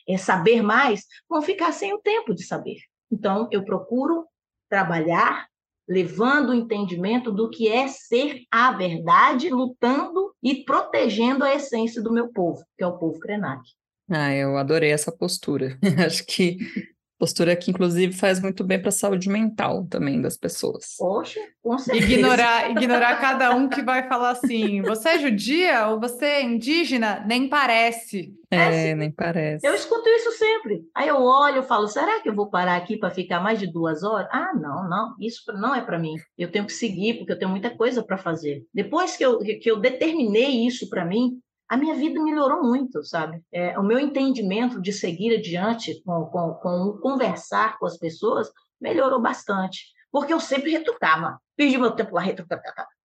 é, 0.09 0.17
saber 0.17 0.63
mais, 0.63 1.05
vão 1.29 1.43
ficar 1.43 1.73
sem 1.73 1.93
o 1.93 1.99
tempo 1.99 2.35
de 2.35 2.45
saber. 2.45 2.79
Então 3.11 3.49
eu 3.51 3.65
procuro 3.65 4.27
trabalhar 4.71 5.48
levando 5.89 6.51
o 6.51 6.55
entendimento 6.55 7.33
do 7.33 7.49
que 7.49 7.69
é 7.69 7.89
ser 7.89 8.43
a 8.51 8.73
verdade, 8.73 9.49
lutando 9.49 10.35
e 10.43 10.65
protegendo 10.65 11.45
a 11.45 11.55
essência 11.55 12.03
do 12.03 12.13
meu 12.13 12.29
povo, 12.29 12.63
que 12.77 12.85
é 12.85 12.87
o 12.87 12.99
povo 12.99 13.19
Krenak. 13.19 13.63
Ah, 14.11 14.35
eu 14.35 14.57
adorei 14.57 14.91
essa 14.91 15.13
postura. 15.13 15.79
Acho 16.05 16.25
que 16.27 16.59
Postura 17.19 17.57
que, 17.57 17.73
inclusive, 17.73 18.13
faz 18.13 18.41
muito 18.41 18.63
bem 18.63 18.79
para 18.79 18.91
a 18.91 18.93
saúde 18.93 19.29
mental 19.29 19.85
também 19.91 20.23
das 20.23 20.37
pessoas. 20.37 20.95
Poxa, 20.97 21.41
com 21.61 21.77
certeza. 21.77 22.13
Ignorar, 22.13 22.71
ignorar 22.71 23.21
cada 23.21 23.55
um 23.57 23.69
que 23.69 23.83
vai 23.83 24.09
falar 24.09 24.31
assim: 24.31 24.81
você 24.83 25.09
é 25.09 25.19
judia 25.19 25.89
ou 25.89 25.99
você 25.99 26.25
é 26.25 26.43
indígena? 26.45 27.25
Nem 27.27 27.49
parece. 27.49 28.33
É, 28.51 28.57
é 28.57 28.69
assim, 28.69 28.95
nem 28.95 29.11
parece. 29.11 29.67
Eu 29.67 29.75
escuto 29.75 30.09
isso 30.09 30.31
sempre. 30.33 30.85
Aí 30.95 31.09
eu 31.09 31.21
olho 31.21 31.63
e 31.63 31.67
falo: 31.67 31.89
será 31.89 32.21
que 32.21 32.29
eu 32.29 32.35
vou 32.35 32.49
parar 32.49 32.77
aqui 32.77 32.97
para 32.97 33.11
ficar 33.11 33.41
mais 33.41 33.59
de 33.59 33.67
duas 33.67 34.05
horas? 34.05 34.29
Ah, 34.31 34.53
não, 34.55 34.89
não, 34.89 35.15
isso 35.19 35.43
não 35.55 35.75
é 35.75 35.81
para 35.81 35.99
mim. 35.99 36.15
Eu 36.39 36.53
tenho 36.53 36.67
que 36.67 36.73
seguir, 36.73 37.15
porque 37.15 37.33
eu 37.33 37.39
tenho 37.39 37.51
muita 37.51 37.71
coisa 37.77 38.01
para 38.01 38.17
fazer. 38.17 38.65
Depois 38.73 39.17
que 39.17 39.25
eu, 39.25 39.39
que 39.39 39.69
eu 39.69 39.81
determinei 39.81 40.65
isso 40.65 40.89
para 40.89 41.05
mim, 41.05 41.41
a 41.69 41.77
minha 41.77 41.95
vida 41.95 42.23
melhorou 42.23 42.63
muito, 42.63 43.05
sabe? 43.05 43.43
É, 43.53 43.79
o 43.79 43.83
meu 43.83 43.99
entendimento 43.99 44.81
de 44.81 44.93
seguir 44.93 45.37
adiante 45.37 46.03
com, 46.03 46.25
com, 46.27 46.55
com 46.55 46.99
conversar 47.01 47.79
com 47.79 47.87
as 47.87 47.99
pessoas 47.99 48.51
melhorou 48.81 49.21
bastante, 49.21 49.87
porque 50.11 50.33
eu 50.33 50.41
sempre 50.41 50.71
retrucava, 50.71 51.39
perdi 51.57 51.77
meu 51.77 51.91
tempo 51.91 52.15
lá 52.15 52.23
retrucando. 52.23 52.63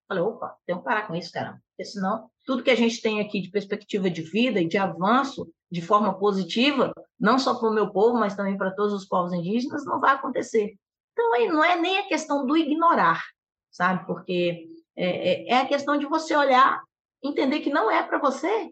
Falei, 0.08 0.22
opa, 0.22 0.56
tenho 0.66 0.78
que 0.78 0.84
parar 0.84 1.06
com 1.06 1.14
isso, 1.14 1.32
caramba, 1.32 1.60
porque 1.70 1.84
senão 1.84 2.28
tudo 2.44 2.62
que 2.62 2.70
a 2.70 2.76
gente 2.76 3.00
tem 3.00 3.20
aqui 3.20 3.40
de 3.40 3.50
perspectiva 3.50 4.10
de 4.10 4.22
vida 4.22 4.60
e 4.60 4.68
de 4.68 4.78
avanço 4.78 5.50
de 5.70 5.82
forma 5.82 6.18
positiva, 6.18 6.92
não 7.18 7.38
só 7.38 7.54
para 7.54 7.68
o 7.68 7.72
meu 7.72 7.90
povo, 7.90 8.18
mas 8.18 8.36
também 8.36 8.56
para 8.56 8.70
todos 8.70 8.92
os 8.92 9.06
povos 9.06 9.32
indígenas, 9.32 9.84
não 9.84 10.00
vai 10.00 10.14
acontecer. 10.14 10.74
Então, 11.12 11.34
aí 11.34 11.48
não 11.48 11.64
é 11.64 11.76
nem 11.76 11.98
a 11.98 12.08
questão 12.08 12.46
do 12.46 12.56
ignorar, 12.56 13.22
sabe? 13.70 14.06
Porque 14.06 14.68
é, 14.96 15.06
é, 15.06 15.48
é 15.52 15.60
a 15.60 15.66
questão 15.66 15.96
de 15.98 16.06
você 16.06 16.36
olhar 16.36 16.82
entender 17.24 17.60
que 17.60 17.70
não 17.70 17.90
é 17.90 18.02
para 18.02 18.18
você 18.18 18.70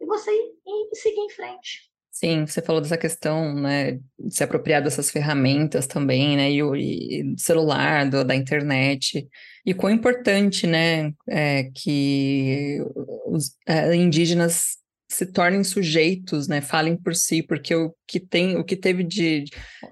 e 0.00 0.06
você 0.06 0.30
ir, 0.30 0.54
ir 0.66 0.96
seguir 0.96 1.20
em 1.20 1.30
frente. 1.30 1.90
Sim, 2.10 2.44
você 2.44 2.60
falou 2.60 2.82
dessa 2.82 2.98
questão, 2.98 3.54
né, 3.54 3.92
de 4.18 4.34
se 4.34 4.42
apropriar 4.42 4.82
dessas 4.82 5.10
ferramentas 5.10 5.86
também, 5.86 6.36
né, 6.36 6.50
e 6.50 6.62
o 6.62 6.74
e 6.76 7.22
do 7.22 7.40
celular, 7.40 8.10
do, 8.10 8.24
da 8.24 8.34
internet, 8.34 9.26
e 9.64 9.72
quão 9.72 9.92
importante, 9.92 10.66
né, 10.66 11.12
é, 11.28 11.70
que 11.74 12.78
os 13.26 13.56
é, 13.66 13.94
indígenas 13.94 14.80
se 15.08 15.26
tornem 15.26 15.64
sujeitos, 15.64 16.46
né, 16.46 16.60
falem 16.60 16.96
por 16.96 17.14
si, 17.14 17.42
porque 17.42 17.74
o 17.74 17.94
que 18.06 18.20
tem, 18.20 18.56
o 18.56 18.64
que 18.64 18.76
teve 18.76 19.02
de 19.02 19.44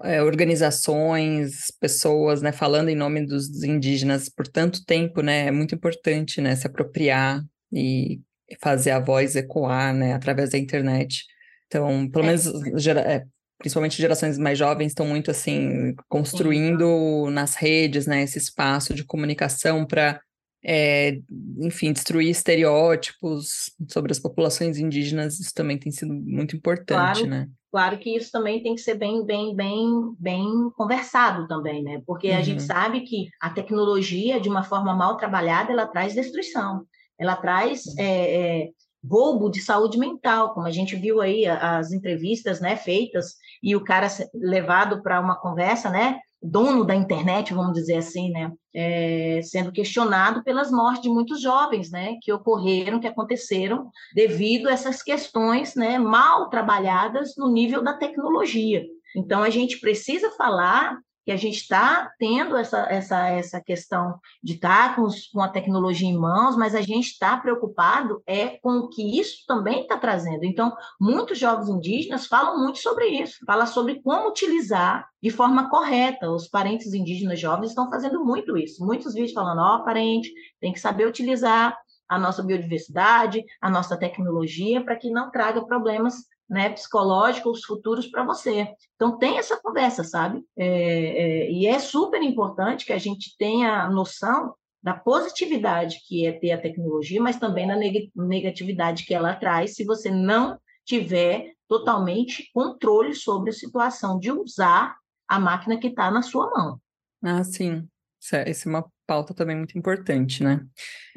é, 0.03 0.21
organizações, 0.21 1.71
pessoas, 1.79 2.41
né, 2.41 2.51
falando 2.51 2.89
em 2.89 2.95
nome 2.95 3.25
dos 3.25 3.63
indígenas 3.63 4.29
por 4.29 4.47
tanto 4.47 4.85
tempo, 4.85 5.21
né, 5.21 5.47
é 5.47 5.51
muito 5.51 5.73
importante, 5.73 6.41
né, 6.41 6.55
se 6.55 6.67
apropriar 6.67 7.43
e 7.71 8.21
fazer 8.61 8.91
a 8.91 8.99
voz 8.99 9.35
ecoar, 9.35 9.93
né, 9.93 10.13
através 10.13 10.49
da 10.51 10.57
internet. 10.57 11.25
Então, 11.67 12.09
pelo 12.09 12.25
é. 12.25 12.27
menos, 12.27 12.43
gera, 12.81 13.01
é, 13.01 13.25
principalmente 13.59 14.01
gerações 14.01 14.37
mais 14.37 14.57
jovens 14.57 14.87
estão 14.87 15.05
muito 15.05 15.29
assim 15.29 15.93
construindo 16.07 16.85
uhum. 16.87 17.29
nas 17.29 17.55
redes, 17.55 18.07
né, 18.07 18.23
esse 18.23 18.37
espaço 18.37 18.93
de 18.93 19.03
comunicação 19.03 19.85
para 19.85 20.19
é, 20.63 21.19
enfim, 21.59 21.93
destruir 21.93 22.29
estereótipos 22.29 23.71
sobre 23.89 24.11
as 24.11 24.19
populações 24.19 24.77
indígenas, 24.77 25.39
isso 25.39 25.53
também 25.53 25.77
tem 25.77 25.91
sido 25.91 26.13
muito 26.13 26.55
importante, 26.55 27.21
claro, 27.21 27.27
né? 27.27 27.47
Claro 27.71 27.97
que 27.99 28.15
isso 28.15 28.31
também 28.31 28.61
tem 28.61 28.75
que 28.75 28.81
ser 28.81 28.95
bem, 28.95 29.25
bem, 29.25 29.55
bem, 29.55 29.89
bem 30.19 30.45
conversado 30.75 31.47
também, 31.47 31.83
né? 31.83 32.01
Porque 32.05 32.29
uhum. 32.29 32.37
a 32.37 32.41
gente 32.41 32.61
uhum. 32.61 32.67
sabe 32.67 33.01
que 33.01 33.29
a 33.39 33.49
tecnologia, 33.51 34.39
de 34.39 34.49
uma 34.49 34.63
forma 34.63 34.93
mal 34.93 35.15
trabalhada, 35.15 35.71
ela 35.71 35.87
traz 35.87 36.13
destruição 36.13 36.85
ela 37.19 37.35
traz 37.35 37.83
é, 37.97 38.61
é, 38.61 38.69
roubo 39.07 39.49
de 39.49 39.61
saúde 39.61 39.97
mental, 39.97 40.53
como 40.53 40.67
a 40.67 40.71
gente 40.71 40.95
viu 40.95 41.21
aí 41.21 41.45
as 41.45 41.91
entrevistas 41.91 42.59
né, 42.59 42.75
feitas 42.75 43.35
e 43.61 43.75
o 43.75 43.83
cara 43.83 44.07
levado 44.33 45.01
para 45.01 45.19
uma 45.19 45.39
conversa, 45.39 45.89
né, 45.89 46.19
dono 46.41 46.85
da 46.85 46.95
internet, 46.95 47.53
vamos 47.53 47.73
dizer 47.73 47.97
assim, 47.97 48.31
né, 48.31 48.51
é, 48.73 49.41
sendo 49.43 49.71
questionado 49.71 50.43
pelas 50.43 50.71
mortes 50.71 51.01
de 51.01 51.09
muitos 51.09 51.41
jovens, 51.41 51.91
né, 51.91 52.15
que 52.21 52.31
ocorreram, 52.31 52.99
que 52.99 53.07
aconteceram 53.07 53.89
devido 54.15 54.67
a 54.67 54.71
essas 54.71 55.03
questões, 55.03 55.75
né, 55.75 55.99
mal 55.99 56.49
trabalhadas 56.49 57.33
no 57.37 57.51
nível 57.51 57.83
da 57.83 57.93
tecnologia. 57.93 58.85
Então 59.15 59.43
a 59.43 59.49
gente 59.49 59.79
precisa 59.79 60.31
falar 60.31 60.97
que 61.29 61.33
a 61.33 61.37
gente 61.37 61.57
está 61.57 62.11
tendo 62.17 62.57
essa, 62.57 62.87
essa, 62.89 63.27
essa 63.27 63.61
questão 63.61 64.19
de 64.41 64.53
estar 64.53 64.89
tá 64.89 64.95
com, 64.95 65.07
com 65.31 65.41
a 65.43 65.47
tecnologia 65.47 66.09
em 66.09 66.17
mãos, 66.17 66.57
mas 66.57 66.73
a 66.73 66.81
gente 66.81 67.11
está 67.11 67.37
preocupado 67.37 68.23
é 68.25 68.57
com 68.57 68.79
o 68.79 68.89
que 68.89 69.19
isso 69.19 69.43
também 69.47 69.83
está 69.83 69.95
trazendo. 69.95 70.43
Então, 70.43 70.75
muitos 70.99 71.37
jovens 71.37 71.69
indígenas 71.69 72.25
falam 72.25 72.59
muito 72.59 72.79
sobre 72.79 73.09
isso, 73.09 73.45
falam 73.45 73.67
sobre 73.67 74.01
como 74.01 74.29
utilizar 74.29 75.07
de 75.21 75.29
forma 75.29 75.69
correta. 75.69 76.31
Os 76.31 76.47
parentes 76.47 76.95
indígenas 76.95 77.39
jovens 77.39 77.69
estão 77.69 77.91
fazendo 77.91 78.25
muito 78.25 78.57
isso. 78.57 78.83
Muitos 78.83 79.13
vídeos 79.13 79.33
falando, 79.33 79.59
ó, 79.59 79.75
oh, 79.75 79.83
parente, 79.83 80.33
tem 80.59 80.73
que 80.73 80.79
saber 80.79 81.05
utilizar 81.05 81.77
a 82.07 82.17
nossa 82.17 82.41
biodiversidade, 82.41 83.45
a 83.61 83.69
nossa 83.69 83.95
tecnologia, 83.95 84.83
para 84.83 84.95
que 84.95 85.11
não 85.11 85.29
traga 85.29 85.63
problemas 85.63 86.15
né, 86.49 86.69
psicológicos 86.69 87.63
futuros 87.63 88.07
para 88.07 88.23
você. 88.23 88.67
Então, 88.95 89.17
tem 89.17 89.37
essa 89.37 89.57
conversa, 89.57 90.03
sabe? 90.03 90.43
É, 90.57 90.65
é, 90.67 91.51
e 91.51 91.67
é 91.67 91.77
super 91.79 92.21
importante 92.21 92.85
que 92.85 92.93
a 92.93 92.97
gente 92.97 93.37
tenha 93.37 93.87
noção 93.89 94.55
da 94.81 94.93
positividade 94.93 96.01
que 96.07 96.25
é 96.25 96.31
ter 96.31 96.51
a 96.51 96.61
tecnologia, 96.61 97.21
mas 97.21 97.37
também 97.37 97.67
da 97.67 97.75
negatividade 98.15 99.05
que 99.05 99.13
ela 99.13 99.35
traz 99.35 99.75
se 99.75 99.83
você 99.83 100.09
não 100.09 100.57
tiver 100.85 101.53
totalmente 101.67 102.49
controle 102.53 103.13
sobre 103.13 103.51
a 103.51 103.53
situação 103.53 104.17
de 104.17 104.31
usar 104.31 104.95
a 105.27 105.39
máquina 105.39 105.77
que 105.77 105.87
está 105.87 106.09
na 106.09 106.23
sua 106.23 106.49
mão. 106.49 106.81
Ah, 107.21 107.43
sim. 107.43 107.87
Essa 108.19 108.67
é 108.67 108.69
uma 108.69 108.91
pauta 109.09 109.33
também 109.33 109.57
muito 109.57 109.75
importante, 109.75 110.43
né? 110.43 110.61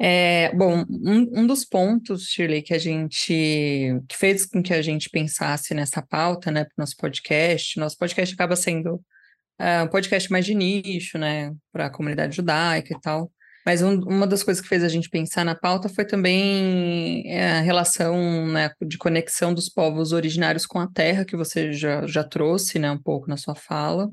É, 0.01 0.51
bom, 0.55 0.83
um, 0.89 1.41
um, 1.41 1.45
dos 1.45 1.63
pontos, 1.63 2.23
Shirley, 2.23 2.63
que 2.63 2.73
a 2.73 2.79
gente 2.79 4.01
que 4.09 4.17
fez 4.17 4.47
com 4.47 4.63
que 4.63 4.73
a 4.73 4.81
gente 4.81 5.11
pensasse 5.11 5.75
nessa 5.75 6.01
pauta, 6.01 6.49
né, 6.49 6.63
para 6.63 6.73
o 6.75 6.81
nosso 6.81 6.97
podcast, 6.97 7.79
nosso 7.79 7.95
podcast 7.95 8.33
acaba 8.33 8.55
sendo 8.55 8.99
é, 9.59 9.83
um 9.83 9.87
podcast 9.87 10.31
mais 10.31 10.43
de 10.43 10.55
nicho, 10.55 11.19
né, 11.19 11.53
para 11.71 11.85
a 11.85 11.89
comunidade 11.91 12.35
judaica 12.35 12.95
e 12.95 12.99
tal. 12.99 13.31
Mas 13.63 13.83
um, 13.83 13.99
uma 14.01 14.25
das 14.25 14.41
coisas 14.41 14.59
que 14.59 14.67
fez 14.67 14.83
a 14.83 14.89
gente 14.89 15.07
pensar 15.07 15.45
na 15.45 15.53
pauta 15.53 15.87
foi 15.87 16.03
também 16.03 17.23
é, 17.27 17.59
a 17.59 17.61
relação 17.61 18.47
né, 18.47 18.71
de 18.81 18.97
conexão 18.97 19.53
dos 19.53 19.69
povos 19.69 20.13
originários 20.13 20.65
com 20.65 20.79
a 20.79 20.87
terra, 20.87 21.25
que 21.25 21.37
você 21.37 21.71
já, 21.71 22.07
já 22.07 22.23
trouxe 22.23 22.79
né, 22.79 22.89
um 22.89 22.97
pouco 22.97 23.29
na 23.29 23.37
sua 23.37 23.53
fala, 23.53 24.09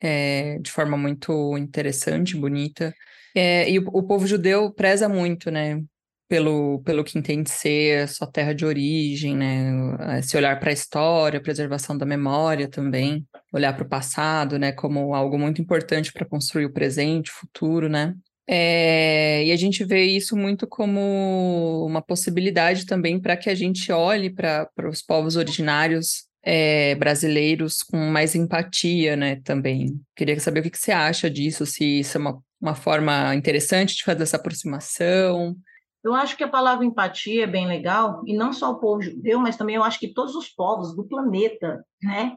é, 0.00 0.58
de 0.60 0.70
forma 0.70 0.96
muito 0.96 1.58
interessante, 1.58 2.36
bonita. 2.36 2.94
É, 3.34 3.68
e 3.70 3.78
o, 3.78 3.84
o 3.92 4.02
povo 4.02 4.26
judeu 4.26 4.70
preza 4.72 5.08
muito, 5.08 5.50
né? 5.50 5.82
Pelo, 6.26 6.80
pelo 6.82 7.04
que 7.04 7.18
entende 7.18 7.50
ser 7.50 8.08
sua 8.08 8.26
terra 8.26 8.54
de 8.54 8.64
origem, 8.64 9.36
né? 9.36 10.18
Esse 10.18 10.36
olhar 10.36 10.58
para 10.58 10.70
a 10.70 10.72
história, 10.72 11.42
preservação 11.42 11.96
da 11.98 12.06
memória 12.06 12.68
também, 12.68 13.26
olhar 13.52 13.74
para 13.74 13.84
o 13.84 13.88
passado, 13.88 14.58
né? 14.58 14.72
Como 14.72 15.14
algo 15.14 15.38
muito 15.38 15.60
importante 15.60 16.12
para 16.12 16.24
construir 16.24 16.64
o 16.66 16.72
presente, 16.72 17.30
o 17.30 17.34
futuro, 17.34 17.88
né? 17.88 18.14
É, 18.46 19.44
e 19.44 19.52
a 19.52 19.56
gente 19.56 19.84
vê 19.84 20.04
isso 20.04 20.36
muito 20.36 20.66
como 20.66 21.84
uma 21.86 22.02
possibilidade 22.02 22.84
também 22.84 23.18
para 23.18 23.36
que 23.36 23.48
a 23.48 23.54
gente 23.54 23.90
olhe 23.90 24.30
para 24.30 24.68
os 24.88 25.02
povos 25.02 25.36
originários 25.36 26.24
é, 26.42 26.94
brasileiros 26.96 27.82
com 27.82 27.96
mais 27.96 28.34
empatia, 28.34 29.16
né, 29.16 29.36
também. 29.36 29.98
Queria 30.14 30.38
saber 30.38 30.60
o 30.60 30.62
que, 30.62 30.70
que 30.70 30.78
você 30.78 30.92
acha 30.92 31.30
disso, 31.30 31.64
se 31.64 32.00
isso 32.00 32.18
é 32.18 32.20
uma, 32.20 32.38
uma 32.64 32.74
forma 32.74 33.34
interessante 33.34 33.94
de 33.94 34.04
fazer 34.04 34.22
essa 34.22 34.36
aproximação. 34.36 35.54
Eu 36.02 36.14
acho 36.14 36.36
que 36.36 36.44
a 36.44 36.48
palavra 36.48 36.84
empatia 36.84 37.44
é 37.44 37.46
bem 37.46 37.66
legal, 37.66 38.22
e 38.26 38.34
não 38.34 38.52
só 38.52 38.70
o 38.70 38.80
povo 38.80 39.02
judeu, 39.02 39.38
mas 39.38 39.56
também 39.56 39.76
eu 39.76 39.84
acho 39.84 39.98
que 39.98 40.14
todos 40.14 40.34
os 40.34 40.48
povos 40.48 40.96
do 40.96 41.04
planeta, 41.04 41.84
né, 42.02 42.36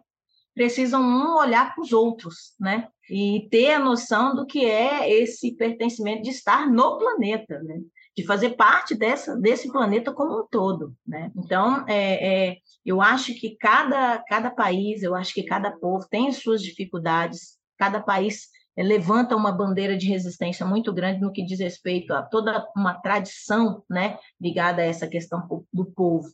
precisam 0.54 1.02
um 1.02 1.38
olhar 1.38 1.74
para 1.74 1.82
os 1.82 1.94
outros, 1.94 2.56
né? 2.60 2.88
E 3.10 3.48
ter 3.52 3.74
a 3.74 3.80
noção 3.80 4.36
do 4.36 4.46
que 4.46 4.66
é 4.66 5.10
esse 5.10 5.56
pertencimento 5.56 6.24
de 6.24 6.32
estar 6.32 6.68
no 6.70 6.98
planeta, 6.98 7.62
né? 7.62 7.80
De 8.18 8.26
fazer 8.26 8.56
parte 8.56 8.96
dessa, 8.96 9.36
desse 9.36 9.72
planeta 9.72 10.12
como 10.12 10.42
um 10.42 10.48
todo, 10.50 10.94
né? 11.06 11.32
Então, 11.38 11.86
é, 11.88 12.48
é, 12.50 12.58
eu 12.84 13.02
acho 13.02 13.36
que 13.36 13.56
cada, 13.56 14.18
cada 14.28 14.50
país, 14.50 15.04
eu 15.04 15.14
acho 15.14 15.32
que 15.32 15.44
cada 15.44 15.72
povo 15.72 16.08
tem 16.10 16.32
suas 16.32 16.62
dificuldades, 16.62 17.58
cada 17.78 18.02
país 18.02 18.48
levanta 18.84 19.36
uma 19.36 19.52
bandeira 19.52 19.98
de 19.98 20.08
resistência 20.08 20.66
muito 20.66 20.94
grande 20.94 21.20
no 21.20 21.32
que 21.32 21.44
diz 21.44 21.60
respeito 21.60 22.14
a 22.14 22.22
toda 22.22 22.68
uma 22.76 22.94
tradição, 22.94 23.84
né? 23.90 24.20
Ligada 24.40 24.82
a 24.82 24.86
essa 24.86 25.08
questão 25.08 25.48
do 25.74 25.86
povo. 25.86 26.30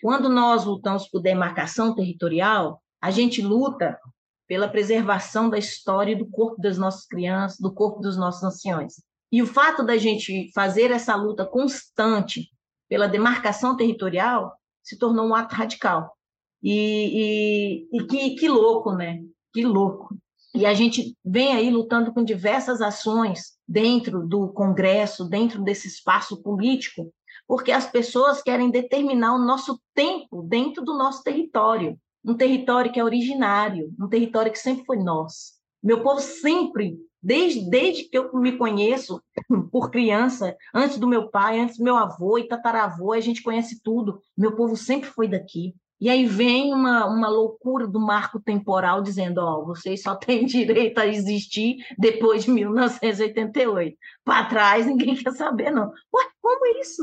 Quando 0.00 0.28
nós 0.28 0.64
lutamos 0.64 1.08
por 1.08 1.20
demarcação 1.20 1.94
territorial, 1.94 2.80
a 3.00 3.10
gente 3.10 3.42
luta 3.42 3.98
pela 4.46 4.68
preservação 4.68 5.50
da 5.50 5.58
história 5.58 6.16
do 6.16 6.26
corpo 6.26 6.60
das 6.60 6.78
nossas 6.78 7.06
crianças, 7.06 7.58
do 7.58 7.72
corpo 7.72 8.00
dos 8.00 8.16
nossos 8.16 8.42
anciões. 8.42 8.94
E 9.30 9.42
o 9.42 9.46
fato 9.46 9.84
da 9.84 9.96
gente 9.96 10.50
fazer 10.54 10.90
essa 10.90 11.14
luta 11.14 11.44
constante 11.44 12.48
pela 12.88 13.06
demarcação 13.06 13.76
territorial 13.76 14.56
se 14.82 14.98
tornou 14.98 15.26
um 15.26 15.34
ato 15.34 15.54
radical. 15.54 16.16
E, 16.62 17.84
e, 17.92 17.98
e 17.98 18.06
que, 18.06 18.30
que 18.36 18.48
louco, 18.48 18.92
né? 18.92 19.20
Que 19.52 19.64
louco. 19.64 20.16
E 20.54 20.64
a 20.64 20.74
gente 20.74 21.14
vem 21.24 21.54
aí 21.54 21.70
lutando 21.70 22.12
com 22.12 22.24
diversas 22.24 22.80
ações 22.80 23.58
dentro 23.66 24.26
do 24.26 24.48
Congresso, 24.52 25.28
dentro 25.28 25.62
desse 25.62 25.88
espaço 25.88 26.42
político, 26.42 27.12
porque 27.46 27.70
as 27.70 27.86
pessoas 27.86 28.42
querem 28.42 28.70
determinar 28.70 29.34
o 29.34 29.44
nosso 29.44 29.80
tempo 29.94 30.42
dentro 30.42 30.84
do 30.84 30.96
nosso 30.96 31.22
território 31.22 31.98
um 32.24 32.36
território 32.36 32.92
que 32.92 33.00
é 33.00 33.04
originário, 33.04 33.90
um 33.98 34.08
território 34.08 34.52
que 34.52 34.58
sempre 34.58 34.84
foi 34.84 34.98
nosso. 34.98 35.52
Meu 35.82 36.02
povo 36.02 36.20
sempre, 36.20 36.98
desde, 37.22 37.68
desde 37.70 38.04
que 38.04 38.18
eu 38.18 38.30
me 38.34 38.56
conheço 38.58 39.22
por 39.72 39.90
criança, 39.90 40.56
antes 40.74 40.98
do 40.98 41.06
meu 41.06 41.30
pai, 41.30 41.58
antes 41.58 41.78
do 41.78 41.84
meu 41.84 41.96
avô 41.96 42.38
e 42.38 42.48
tataravô, 42.48 43.12
a 43.12 43.20
gente 43.20 43.42
conhece 43.42 43.80
tudo. 43.82 44.20
Meu 44.36 44.54
povo 44.54 44.76
sempre 44.76 45.08
foi 45.08 45.28
daqui. 45.28 45.74
E 46.00 46.08
aí 46.08 46.26
vem 46.26 46.72
uma, 46.72 47.06
uma 47.06 47.28
loucura 47.28 47.86
do 47.86 47.98
marco 47.98 48.40
temporal 48.40 49.02
dizendo, 49.02 49.38
ó, 49.38 49.64
vocês 49.64 50.02
só 50.02 50.14
têm 50.16 50.46
direito 50.46 50.98
a 50.98 51.06
existir 51.06 51.84
depois 51.98 52.44
de 52.44 52.50
1988. 52.50 53.96
Para 54.24 54.48
trás 54.48 54.86
ninguém 54.86 55.16
quer 55.16 55.32
saber, 55.32 55.70
não. 55.70 55.90
Ué, 56.14 56.24
como 56.40 56.66
é 56.66 56.80
isso? 56.80 57.02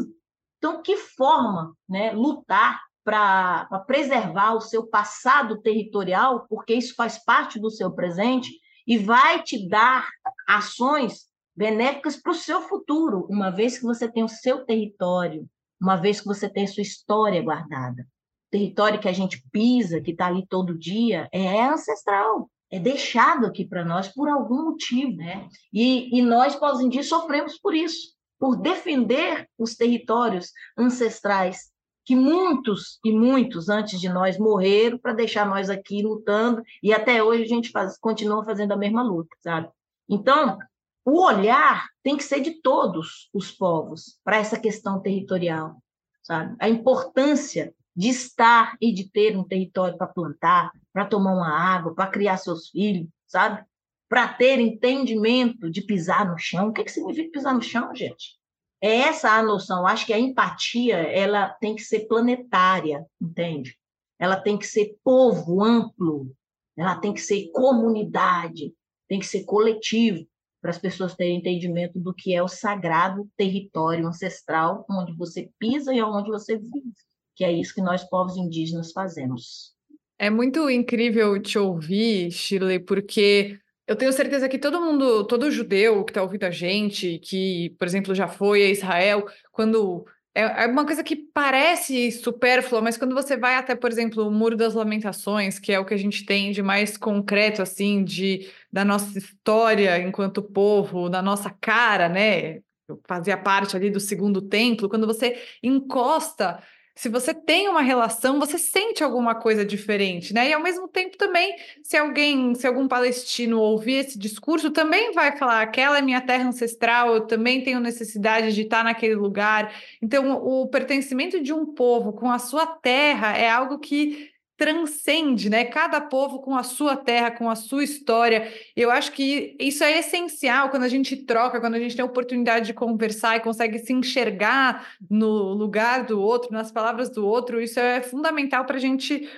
Então, 0.58 0.81
que 0.81 0.97
forma 0.97 1.75
né, 1.88 2.12
lutar 2.12 2.81
para 3.03 3.67
preservar 3.86 4.53
o 4.55 4.62
seu 4.62 4.88
passado 4.88 5.62
territorial, 5.62 6.47
porque 6.49 6.73
isso 6.73 6.95
faz 6.95 7.23
parte 7.23 7.60
do 7.60 7.69
seu 7.69 7.91
presente 7.91 8.49
e 8.88 8.97
vai 8.97 9.43
te 9.43 9.67
dar 9.67 10.08
ações 10.47 11.25
benéficas 11.55 12.15
para 12.15 12.31
o 12.31 12.36
seu 12.36 12.62
futuro, 12.62 13.27
uma 13.29 13.51
vez 13.51 13.77
que 13.77 13.84
você 13.84 14.12
tem 14.12 14.23
o 14.23 14.27
seu 14.27 14.65
território, 14.65 15.47
uma 15.79 15.95
vez 15.95 16.19
que 16.19 16.25
você 16.25 16.49
tem 16.49 16.63
a 16.63 16.67
sua 16.67 16.81
história 16.81 17.41
guardada. 17.41 18.08
Território 18.55 19.01
que 19.01 19.09
a 19.09 19.11
gente 19.11 19.43
pisa, 19.51 19.99
que 19.99 20.11
está 20.11 20.27
ali 20.27 20.47
todo 20.47 20.79
dia, 20.79 21.27
é 21.29 21.61
ancestral, 21.61 22.49
é 22.71 22.79
deixado 22.79 23.45
aqui 23.45 23.65
para 23.65 23.83
nós 23.83 24.07
por 24.07 24.29
algum 24.29 24.63
motivo, 24.63 25.17
né? 25.17 25.49
E, 25.73 26.17
e 26.17 26.21
nós, 26.21 26.55
pós-indígenas, 26.55 27.09
sofremos 27.09 27.59
por 27.59 27.75
isso, 27.75 28.13
por 28.39 28.55
defender 28.55 29.45
os 29.59 29.75
territórios 29.75 30.53
ancestrais 30.77 31.69
que 32.05 32.15
muitos 32.15 32.97
e 33.03 33.11
muitos 33.11 33.67
antes 33.67 33.99
de 33.99 34.07
nós 34.07 34.37
morreram 34.37 34.97
para 34.99 35.11
deixar 35.11 35.45
nós 35.45 35.69
aqui 35.69 36.01
lutando 36.01 36.63
e 36.81 36.93
até 36.93 37.21
hoje 37.21 37.43
a 37.43 37.47
gente 37.47 37.71
faz, 37.71 37.97
continua 37.97 38.45
fazendo 38.45 38.71
a 38.71 38.77
mesma 38.77 39.03
luta, 39.03 39.35
sabe? 39.41 39.67
Então, 40.07 40.57
o 41.03 41.21
olhar 41.21 41.89
tem 42.01 42.15
que 42.15 42.23
ser 42.23 42.39
de 42.39 42.61
todos 42.61 43.29
os 43.33 43.51
povos 43.51 44.17
para 44.23 44.37
essa 44.37 44.57
questão 44.57 45.01
territorial, 45.01 45.75
sabe? 46.23 46.55
A 46.57 46.69
importância 46.69 47.75
de 47.95 48.10
estar 48.10 48.75
e 48.81 48.93
de 48.93 49.10
ter 49.10 49.38
um 49.38 49.43
território 49.43 49.97
para 49.97 50.08
plantar, 50.08 50.71
para 50.91 51.05
tomar 51.05 51.34
uma 51.34 51.49
água, 51.49 51.95
para 51.95 52.08
criar 52.08 52.38
seus 52.38 52.69
filhos, 52.69 53.08
sabe? 53.27 53.63
Para 54.10 54.27
ter 54.27 54.60
entendimento 54.60 55.69
de 55.71 55.81
pisar 55.81 56.29
no 56.29 56.38
chão. 56.38 56.69
O 56.69 56.73
que, 56.73 56.84
que 56.84 56.91
significa 56.91 57.31
pisar 57.31 57.53
no 57.53 57.62
chão, 57.62 57.95
gente? 57.95 58.38
É 58.81 58.93
essa 58.97 59.31
a 59.31 59.41
noção. 59.41 59.88
Acho 59.88 60.05
que 60.05 60.13
a 60.13 60.19
empatia 60.19 60.97
ela 60.97 61.49
tem 61.49 61.75
que 61.75 61.81
ser 61.81 62.08
planetária, 62.08 63.05
entende? 63.21 63.77
Ela 64.19 64.36
tem 64.36 64.58
que 64.58 64.67
ser 64.67 64.97
povo 65.03 65.63
amplo, 65.63 66.31
ela 66.77 66.95
tem 66.95 67.13
que 67.13 67.21
ser 67.21 67.49
comunidade, 67.51 68.73
tem 69.08 69.19
que 69.19 69.25
ser 69.25 69.43
coletivo, 69.45 70.25
para 70.65 70.71
as 70.71 70.79
pessoas 70.79 71.13
terem 71.13 71.38
entendimento 71.38 71.99
do 71.99 72.12
que 72.12 72.34
é 72.34 72.41
o 72.41 72.47
sagrado 72.47 73.29
território 73.38 74.08
ancestral 74.08 74.84
onde 74.89 75.13
você 75.13 75.51
pisa 75.60 75.93
e 75.93 76.01
onde 76.01 76.31
você 76.31 76.58
vive, 76.58 76.91
que 77.36 77.43
é 77.43 77.52
isso 77.52 77.74
que 77.74 77.82
nós 77.82 78.04
povos 78.04 78.38
indígenas 78.38 78.91
fazemos. 78.91 79.74
É 80.17 80.30
muito 80.30 80.69
incrível 80.69 81.39
te 81.41 81.60
ouvir, 81.60 82.32
Shirley, 82.32 82.80
porque 82.80 83.60
eu 83.86 83.95
tenho 83.95 84.13
certeza 84.13 84.48
que 84.48 84.58
todo 84.58 84.82
mundo, 84.82 85.26
todo 85.26 85.52
judeu 85.52 86.04
que 86.04 86.12
está 86.12 86.24
ouvindo 86.24 86.45
a 86.45 86.52
gente, 86.52 87.19
que, 87.19 87.76
por 87.78 87.86
exemplo, 87.86 88.15
já 88.15 88.28
foi 88.28 88.63
a 88.63 88.69
Israel, 88.69 89.26
quando. 89.52 90.06
É, 90.38 90.63
é 90.63 90.67
uma 90.67 90.86
coisa 90.86 91.02
que 91.02 91.15
parece 91.15 92.12
supérflua, 92.12 92.82
mas 92.82 92.98
quando 92.98 93.15
você 93.15 93.38
vai 93.38 93.56
até, 93.56 93.74
por 93.74 93.89
exemplo, 93.89 94.28
o 94.28 94.32
Muro 94.32 94.58
das 94.58 94.74
Lamentações, 94.74 95.60
que 95.60 95.71
é 95.71 95.80
o 95.80 95.86
que 95.86 95.93
a 95.93 95.98
gente 95.98 96.26
tem 96.26 96.52
de 96.52 96.62
mais 96.62 96.98
concreto, 96.98 97.62
assim, 97.62 98.04
de, 98.04 98.50
da 98.69 98.84
nossa 98.84 99.17
história 99.17 99.98
enquanto 100.00 100.43
povo, 100.43 101.08
da 101.08 101.21
nossa 101.21 101.50
cara, 101.50 102.10
né? 102.10 102.60
fazia 103.08 103.38
parte 103.38 103.76
ali 103.76 103.89
do 103.89 104.00
segundo 104.00 104.41
templo, 104.41 104.89
quando 104.89 105.08
você 105.08 105.41
encosta 105.63 106.62
se 106.95 107.10
você 107.10 107.34
tem 107.34 107.67
uma 107.67 107.81
relação, 107.81 108.39
você 108.39 108.58
sente 108.58 109.03
alguma 109.03 109.36
coisa 109.36 109.65
diferente, 109.65 110.34
né? 110.34 110.49
E 110.49 110.53
ao 110.53 110.62
mesmo 110.63 110.88
tempo 110.88 111.17
também, 111.17 111.55
se 111.84 111.97
alguém, 111.97 112.55
se 112.55 112.65
algum 112.65 112.88
palestino 112.88 113.60
ouvir 113.60 113.95
esse 113.95 114.17
discurso, 114.17 114.71
também 114.71 115.12
vai 115.12 115.38
falar: 115.38 115.62
aquela 115.62 115.97
é 115.97 116.01
minha 116.01 116.21
terra 116.21 116.47
ancestral, 116.47 117.13
eu 117.13 117.27
também 117.27 117.63
tenho 117.63 117.81
necessidade 117.81 118.53
de 118.55 118.62
estar 118.62 118.84
naquele 118.84 119.15
lugar. 119.15 119.73
Então, 120.01 120.31
o 120.41 120.67
pertencimento 120.69 121.41
de 121.43 121.51
um 121.51 121.65
povo 121.73 122.13
com 122.13 122.31
a 122.31 122.39
sua 122.39 122.65
terra 122.65 123.38
é 123.38 123.49
algo 123.49 123.77
que 123.77 124.34
transcende, 124.57 125.49
né? 125.49 125.65
Cada 125.65 125.99
povo 125.99 126.39
com 126.39 126.55
a 126.55 126.63
sua 126.63 126.95
terra, 126.95 127.31
com 127.31 127.49
a 127.49 127.55
sua 127.55 127.83
história. 127.83 128.51
Eu 128.75 128.89
acho 128.89 129.11
que 129.11 129.55
isso 129.59 129.83
é 129.83 129.99
essencial 129.99 130.69
quando 130.69 130.83
a 130.83 130.87
gente 130.87 131.17
troca, 131.17 131.59
quando 131.59 131.75
a 131.75 131.79
gente 131.79 131.95
tem 131.95 132.03
a 132.03 132.07
oportunidade 132.07 132.67
de 132.67 132.73
conversar 132.73 133.37
e 133.37 133.41
consegue 133.41 133.79
se 133.79 133.91
enxergar 133.91 134.87
no 135.09 135.53
lugar 135.53 136.05
do 136.05 136.21
outro, 136.21 136.53
nas 136.53 136.71
palavras 136.71 137.09
do 137.09 137.25
outro. 137.25 137.61
Isso 137.61 137.79
é 137.79 138.01
fundamental 138.01 138.65
para 138.65 138.77
a 138.77 138.79
gente 138.79 139.29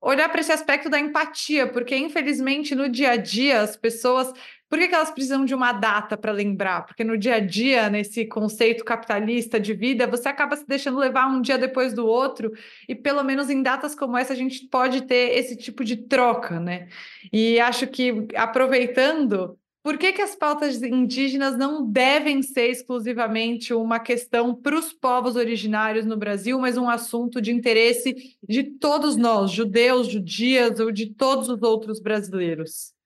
olhar 0.00 0.28
para 0.28 0.40
esse 0.40 0.52
aspecto 0.52 0.88
da 0.88 0.98
empatia, 0.98 1.66
porque 1.66 1.96
infelizmente 1.96 2.74
no 2.74 2.88
dia 2.88 3.10
a 3.10 3.16
dia 3.16 3.60
as 3.60 3.76
pessoas 3.76 4.32
por 4.70 4.78
que, 4.78 4.86
que 4.86 4.94
elas 4.94 5.10
precisam 5.10 5.44
de 5.44 5.52
uma 5.52 5.72
data 5.72 6.16
para 6.16 6.30
lembrar? 6.30 6.86
Porque 6.86 7.02
no 7.02 7.18
dia 7.18 7.34
a 7.34 7.40
dia, 7.40 7.90
nesse 7.90 8.24
conceito 8.24 8.84
capitalista 8.84 9.58
de 9.58 9.74
vida, 9.74 10.06
você 10.06 10.28
acaba 10.28 10.54
se 10.54 10.64
deixando 10.64 10.96
levar 10.96 11.26
um 11.26 11.42
dia 11.42 11.58
depois 11.58 11.92
do 11.92 12.06
outro, 12.06 12.52
e 12.88 12.94
pelo 12.94 13.24
menos 13.24 13.50
em 13.50 13.64
datas 13.64 13.96
como 13.96 14.16
essa 14.16 14.32
a 14.32 14.36
gente 14.36 14.68
pode 14.68 15.02
ter 15.02 15.36
esse 15.36 15.56
tipo 15.56 15.82
de 15.82 15.96
troca, 15.96 16.60
né? 16.60 16.86
E 17.32 17.58
acho 17.58 17.88
que 17.88 18.28
aproveitando. 18.36 19.58
Por 19.82 19.96
que, 19.96 20.12
que 20.12 20.20
as 20.20 20.36
pautas 20.36 20.82
indígenas 20.82 21.56
não 21.56 21.90
devem 21.90 22.42
ser 22.42 22.68
exclusivamente 22.68 23.72
uma 23.72 23.98
questão 23.98 24.54
para 24.54 24.78
os 24.78 24.92
povos 24.92 25.36
originários 25.36 26.04
no 26.04 26.18
Brasil, 26.18 26.58
mas 26.60 26.76
um 26.76 26.88
assunto 26.88 27.40
de 27.40 27.50
interesse 27.50 28.14
de 28.46 28.62
todos 28.62 29.16
nós, 29.16 29.50
judeus, 29.50 30.06
judias 30.06 30.78
ou 30.78 30.92
de 30.92 31.06
todos 31.14 31.48
os 31.48 31.62
outros 31.62 31.98
brasileiros? 31.98 32.99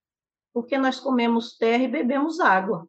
Porque 0.55 0.79
nós 0.79 1.01
comemos 1.01 1.57
terra 1.57 1.83
e 1.83 1.89
bebemos 1.89 2.39
água. 2.39 2.89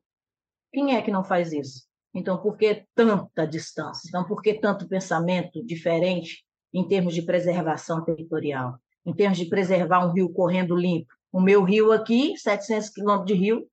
Quem 0.72 0.96
é 0.96 1.02
que 1.02 1.10
não 1.10 1.24
faz 1.24 1.52
isso? 1.52 1.88
Então, 2.14 2.38
por 2.38 2.56
que 2.58 2.86
tanta 2.94 3.46
distância? 3.46 4.08
Então, 4.08 4.24
por 4.24 4.42
que 4.42 4.54
tanto 4.54 4.88
pensamento 4.88 5.66
diferente 5.66 6.46
em 6.72 6.88
termos 6.88 7.16
de 7.16 7.24
preservação 7.24 8.06
territorial? 8.06 8.78
Em 9.04 9.14
termos 9.14 9.38
de 9.40 9.46
preservar 9.46 10.06
um 10.06 10.14
rio 10.14 10.32
correndo 10.32 10.76
limpo? 10.76 11.12
O 11.32 11.42
meu 11.42 11.64
rio 11.64 11.92
aqui, 11.92 12.38
700 12.38 12.90
quilômetros 12.92 13.28
de 13.28 13.34
rio, 13.34 13.68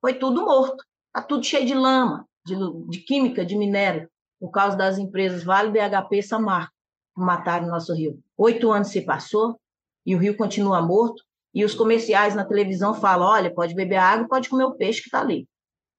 foi 0.00 0.14
tudo 0.14 0.44
morto. 0.44 0.84
Está 1.06 1.22
tudo 1.22 1.42
cheio 1.42 1.66
de 1.66 1.74
lama, 1.74 2.28
de, 2.46 2.54
de, 2.88 2.98
química, 3.00 3.44
de 3.44 3.56
minério, 3.56 4.08
por 4.38 4.50
causa 4.50 4.76
das 4.76 4.98
empresas 4.98 5.42
Vale, 5.42 5.70
BHP 5.70 6.18
e 6.18 6.22
Samarco, 6.22 6.72
que 7.14 7.20
mataram 7.20 7.66
o 7.66 7.70
nosso 7.70 7.94
rio. 7.94 8.22
Oito 8.36 8.70
anos 8.70 8.88
se 8.88 9.00
passou 9.00 9.58
e 10.04 10.14
o 10.14 10.18
rio 10.18 10.36
continua 10.36 10.80
morto, 10.82 11.24
e 11.54 11.64
os 11.64 11.74
comerciais 11.74 12.34
na 12.34 12.44
televisão 12.44 12.94
falam: 12.94 13.28
olha, 13.28 13.52
pode 13.52 13.74
beber 13.74 13.96
água, 13.96 14.28
pode 14.28 14.48
comer 14.48 14.64
o 14.64 14.74
peixe 14.74 15.00
que 15.00 15.08
está 15.08 15.20
ali. 15.20 15.48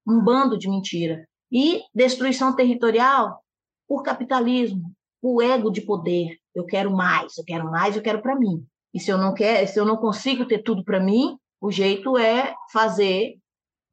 Um 0.07 0.23
bando 0.23 0.57
de 0.57 0.69
mentira. 0.69 1.27
E 1.51 1.81
destruição 1.93 2.55
territorial 2.55 3.43
por 3.87 4.03
capitalismo, 4.03 4.93
o 5.21 5.41
ego 5.41 5.71
de 5.71 5.81
poder. 5.81 6.37
Eu 6.53 6.65
quero 6.65 6.91
mais, 6.91 7.37
eu 7.37 7.43
quero 7.43 7.69
mais, 7.69 7.95
eu 7.95 8.01
quero 8.01 8.21
para 8.21 8.35
mim. 8.35 8.65
E 8.93 8.99
se 8.99 9.11
eu 9.11 9.17
não 9.17 9.33
quero, 9.33 9.67
se 9.67 9.79
eu 9.79 9.85
não 9.85 9.97
consigo 9.97 10.45
ter 10.45 10.59
tudo 10.59 10.83
para 10.83 10.99
mim, 10.99 11.37
o 11.61 11.71
jeito 11.71 12.17
é 12.17 12.55
fazer 12.71 13.37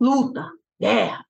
luta, 0.01 0.49
guerra. 0.81 1.25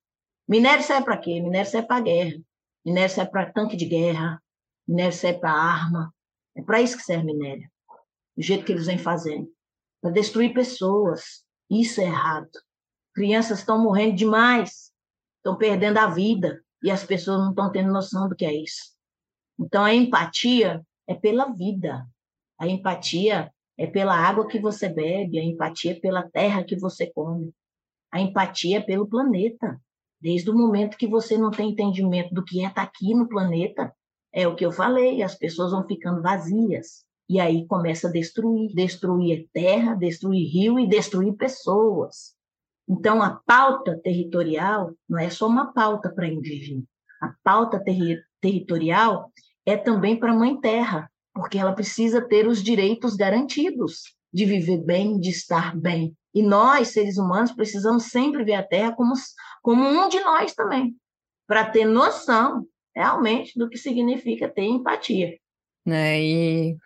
Minério 0.47 0.83
serve 0.83 1.05
para 1.05 1.17
quê? 1.17 1.41
Minério 1.41 1.69
serve 1.69 1.87
para 1.87 2.01
guerra. 2.01 2.39
Minério 2.85 3.13
serve 3.13 3.31
para 3.31 3.51
tanque 3.51 3.75
de 3.75 3.85
guerra. 3.85 4.41
Minério 4.87 5.13
serve 5.13 5.39
para 5.39 5.51
arma. 5.51 6.13
É 6.55 6.61
para 6.61 6.81
isso 6.81 6.97
que 6.97 7.03
serve 7.03 7.25
minério. 7.25 7.69
Do 8.35 8.43
jeito 8.43 8.65
que 8.65 8.71
eles 8.71 8.85
vêm 8.85 8.97
fazendo. 8.97 9.49
Para 10.07 10.13
destruir 10.13 10.53
pessoas. 10.53 11.43
Isso 11.69 11.99
é 11.99 12.05
errado. 12.05 12.49
Crianças 13.13 13.59
estão 13.59 13.83
morrendo 13.83 14.15
demais. 14.15 14.93
Estão 15.39 15.57
perdendo 15.57 15.97
a 15.97 16.07
vida. 16.07 16.63
E 16.81 16.89
as 16.89 17.03
pessoas 17.03 17.39
não 17.39 17.49
estão 17.49 17.69
tendo 17.69 17.91
noção 17.91 18.29
do 18.29 18.33
que 18.33 18.45
é 18.45 18.53
isso. 18.53 18.95
Então, 19.59 19.83
a 19.83 19.93
empatia 19.93 20.81
é 21.05 21.13
pela 21.13 21.51
vida. 21.51 22.07
A 22.57 22.65
empatia 22.69 23.51
é 23.77 23.85
pela 23.85 24.15
água 24.15 24.47
que 24.47 24.59
você 24.59 24.87
bebe. 24.87 25.39
A 25.39 25.43
empatia 25.43 25.91
é 25.91 25.99
pela 25.99 26.23
terra 26.23 26.63
que 26.63 26.77
você 26.77 27.07
come. 27.07 27.53
A 28.09 28.21
empatia 28.21 28.77
é 28.77 28.81
pelo 28.81 29.09
planeta. 29.09 29.77
Desde 30.21 30.49
o 30.49 30.57
momento 30.57 30.95
que 30.95 31.05
você 31.05 31.37
não 31.37 31.51
tem 31.51 31.71
entendimento 31.71 32.33
do 32.33 32.45
que 32.45 32.63
é 32.63 32.69
estar 32.69 32.75
tá 32.75 32.83
aqui 32.83 33.13
no 33.13 33.27
planeta, 33.27 33.93
é 34.31 34.47
o 34.47 34.55
que 34.55 34.65
eu 34.65 34.71
falei, 34.71 35.21
as 35.21 35.35
pessoas 35.35 35.71
vão 35.71 35.85
ficando 35.85 36.21
vazias. 36.21 37.05
E 37.29 37.39
aí 37.39 37.65
começa 37.67 38.07
a 38.07 38.11
destruir, 38.11 38.73
destruir 38.73 39.47
terra, 39.53 39.95
destruir 39.95 40.47
rio 40.47 40.79
e 40.79 40.87
destruir 40.87 41.33
pessoas. 41.33 42.35
Então, 42.89 43.21
a 43.21 43.41
pauta 43.45 43.99
territorial 44.01 44.93
não 45.09 45.19
é 45.19 45.29
só 45.29 45.47
uma 45.47 45.73
pauta 45.73 46.09
para 46.09 46.27
indígena. 46.27 46.83
A 47.21 47.33
pauta 47.43 47.83
ter 47.83 48.23
territorial 48.39 49.31
é 49.65 49.75
também 49.75 50.17
para 50.17 50.31
a 50.31 50.35
mãe 50.35 50.59
terra, 50.59 51.11
porque 51.33 51.57
ela 51.57 51.73
precisa 51.73 52.21
ter 52.21 52.47
os 52.47 52.63
direitos 52.63 53.15
garantidos 53.15 54.15
de 54.33 54.45
viver 54.45 54.77
bem, 54.77 55.19
de 55.19 55.29
estar 55.29 55.75
bem. 55.75 56.15
E 56.33 56.43
nós, 56.43 56.89
seres 56.89 57.17
humanos, 57.17 57.51
precisamos 57.51 58.05
sempre 58.05 58.43
ver 58.43 58.53
a 58.53 58.63
Terra 58.63 58.93
como, 58.93 59.13
como 59.61 59.83
um 59.83 60.07
de 60.07 60.19
nós 60.19 60.53
também, 60.53 60.95
para 61.47 61.65
ter 61.69 61.85
noção 61.85 62.67
realmente 62.95 63.57
do 63.57 63.69
que 63.69 63.77
significa 63.77 64.47
ter 64.47 64.63
empatia. 64.63 65.37
Né? 65.85 66.21
E 66.21 66.77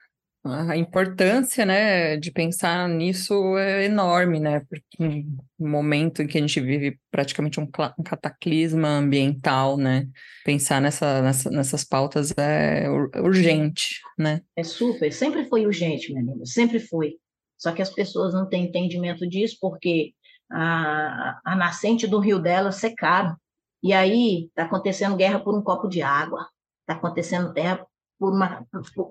a 0.44 0.76
importância, 0.76 1.66
né, 1.66 2.18
de 2.18 2.32
pensar 2.32 2.90
nisso 2.90 3.58
é 3.58 3.86
enorme, 3.86 4.40
né? 4.40 4.62
Porque 4.62 5.26
no 5.60 5.70
momento 5.70 6.22
em 6.24 6.28
que 6.28 6.38
a 6.38 6.42
gente 6.42 6.60
vive 6.60 7.00
praticamente 7.12 7.60
um, 7.60 7.68
cataclisma 7.68 8.88
ambiental, 8.88 9.78
né? 9.78 10.08
Pensar 10.44 10.82
nessa, 10.82 11.22
nessa, 11.22 11.50
nessas 11.52 11.84
pautas 11.84 12.34
é 12.38 12.90
urgente, 13.20 14.00
né? 14.18 14.42
É 14.56 14.64
super, 14.64 15.14
sempre 15.14 15.46
foi 15.46 15.66
urgente, 15.66 16.12
minha 16.12 16.24
amiga, 16.24 16.46
sempre 16.46 16.80
foi. 16.80 17.18
Só 17.56 17.72
que 17.72 17.82
as 17.82 17.92
pessoas 17.92 18.34
não 18.34 18.50
têm 18.50 18.66
entendimento 18.66 19.28
disso 19.30 19.58
porque 19.62 20.14
a, 20.52 21.40
a 21.46 21.56
nascente 21.56 22.08
do 22.08 22.20
rio 22.20 22.40
delas 22.40 22.78
secaram. 22.78 23.36
E 23.84 23.94
aí 23.94 24.48
está 24.48 24.64
acontecendo 24.64 25.16
guerra 25.16 25.40
por 25.40 25.56
um 25.56 25.62
copo 25.62 25.88
de 25.88 26.02
água, 26.02 26.48
está 26.82 26.94
acontecendo 26.94 27.54
guerra 27.54 27.86
por 28.22 28.34
uma, 28.34 28.64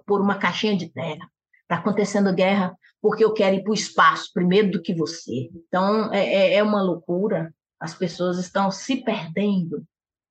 por 0.06 0.20
uma 0.20 0.38
caixinha 0.38 0.76
de 0.76 0.88
terra, 0.88 1.28
está 1.62 1.74
acontecendo 1.74 2.32
guerra 2.32 2.76
porque 3.02 3.24
eu 3.24 3.32
quero 3.34 3.56
ir 3.56 3.64
para 3.64 3.72
o 3.72 3.74
espaço 3.74 4.30
primeiro 4.32 4.70
do 4.70 4.80
que 4.80 4.94
você. 4.94 5.50
Então, 5.52 6.14
é, 6.14 6.24
é, 6.24 6.54
é 6.54 6.62
uma 6.62 6.80
loucura. 6.80 7.52
As 7.80 7.92
pessoas 7.92 8.38
estão 8.38 8.70
se 8.70 9.02
perdendo 9.02 9.84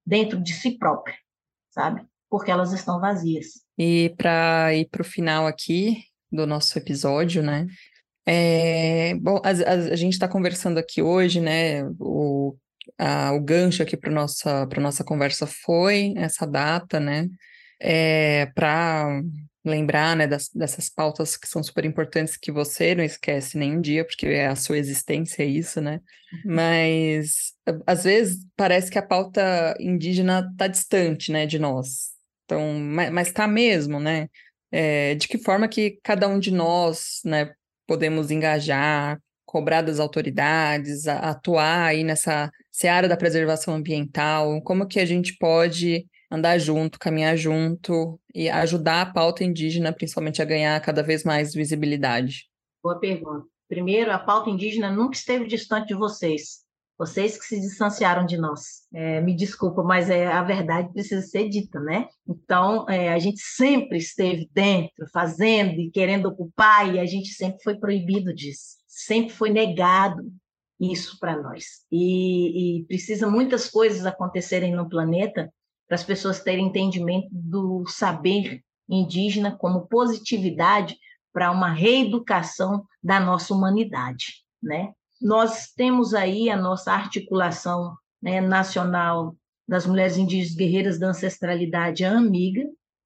dentro 0.06 0.40
de 0.42 0.54
si 0.54 0.78
próprias, 0.78 1.18
sabe? 1.72 2.06
Porque 2.30 2.52
elas 2.52 2.72
estão 2.72 3.02
vazias. 3.02 3.48
E 3.78 4.14
para 4.16 4.74
ir 4.74 4.88
para 4.90 5.02
o 5.02 5.06
final 5.06 5.46
aqui 5.46 5.98
do 6.32 6.48
nosso 6.48 6.78
episódio, 6.78 7.44
né? 7.44 7.68
É, 8.26 9.14
bom, 9.16 9.42
a, 9.44 9.50
a, 9.50 9.74
a 9.74 9.96
gente 9.96 10.14
está 10.14 10.28
conversando 10.28 10.78
aqui 10.78 11.02
hoje, 11.02 11.42
né? 11.42 11.84
O, 12.00 12.56
a, 12.98 13.34
o 13.34 13.42
gancho 13.42 13.84
aqui 13.84 13.98
para 13.98 14.12
nossa 14.12 14.66
para 14.68 14.82
nossa 14.82 15.04
conversa 15.04 15.46
foi 15.46 16.14
essa 16.16 16.46
data, 16.46 16.98
né? 16.98 17.28
É, 17.80 18.48
para 18.48 19.22
lembrar, 19.64 20.16
né, 20.16 20.28
das, 20.28 20.50
dessas 20.50 20.90
pautas 20.90 21.36
que 21.38 21.48
são 21.48 21.62
super 21.62 21.86
importantes 21.86 22.38
que 22.38 22.52
você 22.52 22.96
não 22.96 23.04
esquece 23.04 23.58
nenhum 23.58 23.82
dia, 23.82 24.06
porque 24.06 24.26
é 24.28 24.48
a 24.48 24.56
sua 24.56 24.78
existência 24.78 25.44
é 25.44 25.46
isso, 25.46 25.82
né? 25.82 26.02
Uhum. 26.34 26.56
Mas 26.56 27.54
às 27.86 28.04
vezes 28.04 28.46
parece 28.56 28.90
que 28.90 28.98
a 28.98 29.06
pauta 29.06 29.76
indígena 29.80 30.48
está 30.52 30.68
distante, 30.68 31.32
né, 31.32 31.46
de 31.46 31.60
nós. 31.60 32.10
Então, 32.46 32.80
mas 33.12 33.28
está 33.28 33.48
mesmo, 33.48 34.00
né? 34.00 34.28
É, 34.72 35.16
de 35.16 35.28
que 35.28 35.38
forma 35.38 35.68
que 35.68 36.00
cada 36.04 36.28
um 36.28 36.40
de 36.40 36.52
nós, 36.52 37.22
né, 37.26 37.52
podemos 37.88 38.32
engajar, 38.32 39.20
cobrar 39.46 39.82
das 39.82 40.00
autoridades, 40.00 41.08
atuar 41.08 41.88
aí 41.88 42.04
nessa 42.04 42.52
seara 42.72 43.08
da 43.08 43.18
preservação 43.18 43.74
ambiental, 43.76 44.62
como 44.62 44.88
que 44.88 45.00
a 45.00 45.06
gente 45.06 45.36
pode 45.38 46.06
andar 46.30 46.58
junto, 46.60 47.00
caminhar 47.00 47.36
junto 47.36 48.20
e 48.34 48.50
ajudar 48.50 49.02
a 49.02 49.12
pauta 49.12 49.44
indígena, 49.44 49.92
principalmente, 49.92 50.42
a 50.42 50.46
ganhar 50.46 50.80
cada 50.82 51.02
vez 51.02 51.24
mais 51.24 51.54
visibilidade? 51.54 52.50
Boa 52.84 53.00
pergunta. 53.00 53.46
Primeiro, 53.68 54.12
a 54.12 54.20
pauta 54.20 54.50
indígena 54.50 54.92
nunca 54.92 55.16
esteve 55.16 55.46
distante 55.46 55.90
de 55.90 55.94
vocês. 55.94 56.68
Vocês 56.98 57.38
que 57.38 57.46
se 57.46 57.60
distanciaram 57.62 58.26
de 58.26 58.38
nós. 58.38 58.82
É, 58.94 59.22
me 59.22 59.34
desculpa, 59.34 59.82
mas 59.84 60.10
é, 60.10 60.28
a 60.28 60.44
verdade 60.44 60.92
precisa 60.92 61.22
ser 61.22 61.48
dita, 61.48 61.80
né? 61.80 62.08
Então, 62.28 62.86
é, 62.90 63.10
a 63.14 63.20
gente 63.20 63.40
sempre 63.42 63.98
esteve 63.98 64.50
dentro, 64.54 65.08
fazendo 65.14 65.80
e 65.80 65.90
querendo 65.90 66.28
ocupar, 66.28 66.94
e 66.94 67.00
a 67.00 67.06
gente 67.06 67.30
sempre 67.30 67.64
foi 67.64 67.76
proibido 67.76 68.34
disso. 68.34 68.78
Sempre 68.86 69.34
foi 69.34 69.50
negado 69.50 70.30
isso 70.80 71.18
para 71.20 71.42
nós. 71.42 71.86
E, 71.92 72.80
e 72.80 72.86
precisa 72.86 73.30
muitas 73.30 73.70
coisas 73.70 74.06
acontecerem 74.06 74.76
no 74.76 74.90
planeta 74.90 75.50
para 75.90 75.96
as 75.96 76.04
pessoas 76.04 76.40
terem 76.40 76.68
entendimento 76.68 77.28
do 77.32 77.84
saber 77.88 78.62
indígena 78.88 79.58
como 79.58 79.88
positividade 79.88 80.96
para 81.34 81.52
uma 81.52 81.72
reeducação 81.72 82.86
da 83.04 83.20
nossa 83.20 83.54
humanidade, 83.54 84.44
né? 84.62 84.94
Nós 85.20 85.72
temos 85.76 86.14
aí 86.14 86.50
a 86.50 86.56
nossa 86.56 86.94
articulação 86.94 87.98
né, 88.22 88.40
nacional 88.40 89.36
das 89.68 89.86
mulheres 89.86 90.16
indígenas 90.16 90.56
guerreiras 90.56 91.00
da 91.00 91.08
ancestralidade 91.08 92.06
amiga. 92.06 92.62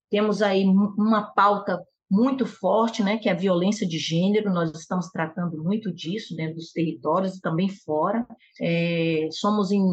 Temos 0.10 0.42
aí 0.42 0.66
uma 0.66 1.24
pauta 1.34 1.82
muito 2.14 2.46
forte, 2.46 3.02
né, 3.02 3.18
que 3.18 3.28
é 3.28 3.32
a 3.32 3.36
violência 3.36 3.88
de 3.88 3.98
gênero. 3.98 4.54
Nós 4.54 4.70
estamos 4.78 5.10
tratando 5.10 5.58
muito 5.64 5.92
disso 5.92 6.36
dentro 6.36 6.58
dos 6.58 6.72
territórios 6.72 7.36
e 7.36 7.42
também 7.42 7.68
fora. 7.68 8.24
É, 8.62 9.28
somos 9.32 9.72
em, 9.72 9.84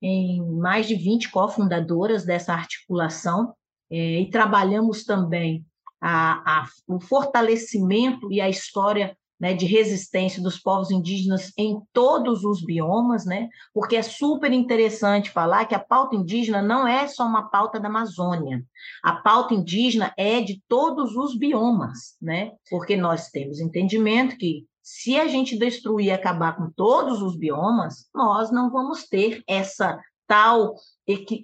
em, 0.00 0.42
mais 0.58 0.88
de 0.88 0.94
20 0.94 1.30
cofundadoras 1.30 2.24
dessa 2.24 2.54
articulação 2.54 3.52
é, 3.90 4.22
e 4.22 4.30
trabalhamos 4.30 5.04
também 5.04 5.66
a, 6.00 6.60
a, 6.60 6.66
o 6.88 6.98
fortalecimento 6.98 8.32
e 8.32 8.40
a 8.40 8.48
história 8.48 9.14
né, 9.38 9.54
de 9.54 9.66
resistência 9.66 10.42
dos 10.42 10.58
povos 10.58 10.90
indígenas 10.90 11.52
em 11.56 11.80
todos 11.92 12.44
os 12.44 12.62
biomas, 12.62 13.24
né, 13.26 13.48
porque 13.72 13.96
é 13.96 14.02
super 14.02 14.52
interessante 14.52 15.30
falar 15.30 15.66
que 15.66 15.74
a 15.74 15.78
pauta 15.78 16.16
indígena 16.16 16.62
não 16.62 16.86
é 16.86 17.06
só 17.06 17.26
uma 17.26 17.48
pauta 17.50 17.78
da 17.78 17.88
Amazônia, 17.88 18.64
a 19.02 19.12
pauta 19.14 19.54
indígena 19.54 20.12
é 20.16 20.40
de 20.40 20.62
todos 20.68 21.16
os 21.16 21.36
biomas, 21.36 22.16
né, 22.20 22.52
porque 22.70 22.96
nós 22.96 23.28
temos 23.28 23.60
entendimento 23.60 24.36
que 24.36 24.64
se 24.82 25.18
a 25.18 25.26
gente 25.26 25.58
destruir 25.58 26.06
e 26.06 26.10
acabar 26.12 26.56
com 26.56 26.70
todos 26.70 27.20
os 27.20 27.36
biomas, 27.36 28.08
nós 28.14 28.52
não 28.52 28.70
vamos 28.70 29.08
ter 29.08 29.42
essa 29.48 29.98
tal 30.28 30.74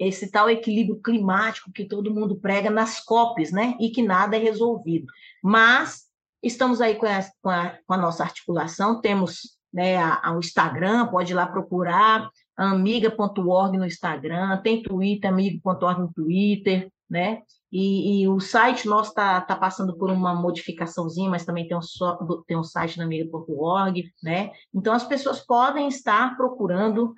esse 0.00 0.31
tal 0.31 0.50
equilíbrio 0.50 1.00
climático 1.00 1.70
que 1.72 1.85
todo 1.85 2.12
mundo 2.12 2.37
prega 2.37 2.68
nas 2.68 2.98
COPs, 2.98 3.52
né? 3.52 3.76
E 3.81 3.90
que 3.90 4.02
nada 4.02 4.37
é 4.37 4.40
resolvido. 4.40 5.07
Mas 5.42 6.02
Estamos 6.42 6.81
aí 6.81 6.96
com 6.96 7.07
a, 7.07 7.20
com 7.40 7.50
a, 7.50 7.78
com 7.87 7.94
a 7.94 7.96
nossa 7.96 8.24
articulação, 8.24 9.00
temos 9.00 9.57
né, 9.72 9.96
o 10.35 10.38
Instagram, 10.38 11.07
pode 11.07 11.33
ir 11.33 11.35
lá 11.35 11.46
procurar, 11.46 12.28
amiga.org 12.57 13.78
no 13.78 13.87
Instagram, 13.87 14.61
tem 14.62 14.83
Twitter, 14.83 15.31
amigo.org 15.31 16.00
no 16.00 16.12
Twitter, 16.12 16.90
né? 17.09 17.42
E, 17.72 18.22
e, 18.22 18.28
o 18.28 18.38
site 18.38 18.87
nosso 18.87 19.11
está 19.11 19.40
tá 19.40 19.56
passando 19.56 19.96
por 19.96 20.11
uma 20.11 20.35
modificaçãozinha, 20.35 21.30
mas 21.30 21.46
também 21.46 21.66
tem 21.66 21.74
um, 21.74 21.80
só, 21.80 22.18
tem 22.46 22.54
um 22.54 22.62
site 22.62 22.98
na 22.98 23.04
amiga.org, 23.04 24.12
né? 24.22 24.50
Então, 24.74 24.92
as 24.92 25.04
pessoas 25.04 25.40
podem 25.40 25.88
estar 25.88 26.37
procurando, 26.37 27.14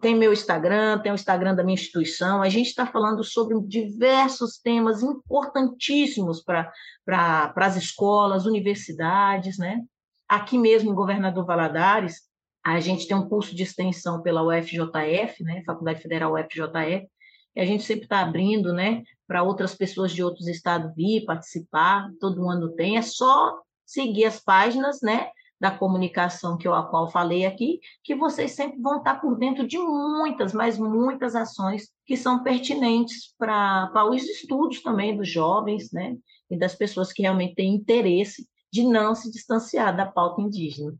tem 0.00 0.16
meu 0.16 0.32
Instagram, 0.32 0.98
tem 0.98 1.12
o 1.12 1.14
Instagram 1.14 1.54
da 1.54 1.62
minha 1.62 1.74
instituição, 1.74 2.42
a 2.42 2.48
gente 2.48 2.66
está 2.66 2.84
falando 2.84 3.22
sobre 3.22 3.56
diversos 3.60 4.58
temas 4.58 5.04
importantíssimos 5.04 6.42
para 6.42 6.72
pra, 7.04 7.52
as 7.56 7.76
escolas, 7.76 8.44
universidades, 8.44 9.56
né? 9.56 9.82
Aqui 10.28 10.58
mesmo 10.58 10.90
em 10.90 10.94
Governador 10.94 11.46
Valadares, 11.46 12.22
a 12.64 12.80
gente 12.80 13.06
tem 13.06 13.16
um 13.16 13.28
curso 13.28 13.54
de 13.54 13.62
extensão 13.62 14.20
pela 14.20 14.42
UFJF, 14.42 15.44
né? 15.44 15.62
Faculdade 15.64 16.02
Federal 16.02 16.34
UFJF, 16.34 17.06
e 17.54 17.60
a 17.60 17.64
gente 17.64 17.84
sempre 17.84 18.04
está 18.04 18.20
abrindo, 18.20 18.72
né, 18.72 19.02
para 19.26 19.42
outras 19.42 19.74
pessoas 19.74 20.12
de 20.12 20.22
outros 20.22 20.46
estados 20.46 20.94
vir 20.94 21.24
participar, 21.24 22.10
todo 22.20 22.48
ano 22.48 22.72
tem, 22.74 22.96
é 22.96 23.02
só 23.02 23.60
seguir 23.84 24.24
as 24.24 24.40
páginas, 24.40 25.00
né, 25.02 25.30
da 25.60 25.70
comunicação 25.70 26.58
que 26.58 26.66
eu 26.66 26.74
a 26.74 26.82
qual 26.82 27.08
falei 27.08 27.46
aqui, 27.46 27.78
que 28.02 28.16
vocês 28.16 28.50
sempre 28.50 28.80
vão 28.80 28.98
estar 28.98 29.20
por 29.20 29.38
dentro 29.38 29.64
de 29.64 29.78
muitas, 29.78 30.52
mas 30.52 30.76
muitas 30.76 31.36
ações 31.36 31.88
que 32.04 32.16
são 32.16 32.42
pertinentes 32.42 33.32
para 33.38 34.10
os 34.10 34.24
estudos 34.24 34.82
também 34.82 35.16
dos 35.16 35.28
jovens, 35.28 35.92
né, 35.92 36.16
e 36.50 36.58
das 36.58 36.74
pessoas 36.74 37.12
que 37.12 37.22
realmente 37.22 37.54
têm 37.54 37.74
interesse 37.74 38.46
de 38.72 38.82
não 38.82 39.14
se 39.14 39.30
distanciar 39.30 39.96
da 39.96 40.04
pauta 40.04 40.42
indígena. 40.42 40.94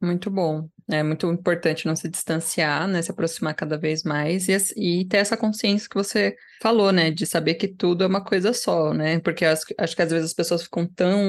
Muito 0.00 0.30
bom. 0.30 0.68
É 0.90 1.02
muito 1.02 1.30
importante 1.30 1.86
não 1.86 1.94
se 1.94 2.08
distanciar, 2.08 2.88
né? 2.88 3.02
Se 3.02 3.10
aproximar 3.10 3.54
cada 3.54 3.76
vez 3.76 4.02
mais 4.04 4.48
e, 4.48 4.56
e, 4.76 5.04
ter 5.04 5.18
essa 5.18 5.36
consciência 5.36 5.88
que 5.88 5.94
você 5.94 6.34
falou, 6.62 6.92
né? 6.92 7.10
De 7.10 7.26
saber 7.26 7.54
que 7.54 7.68
tudo 7.68 8.04
é 8.04 8.06
uma 8.06 8.24
coisa 8.24 8.52
só, 8.52 8.94
né? 8.94 9.18
Porque 9.18 9.44
acho, 9.44 9.64
acho 9.76 9.94
que 9.94 10.02
às 10.02 10.10
vezes 10.10 10.26
as 10.26 10.34
pessoas 10.34 10.62
ficam 10.62 10.86
tão 10.86 11.20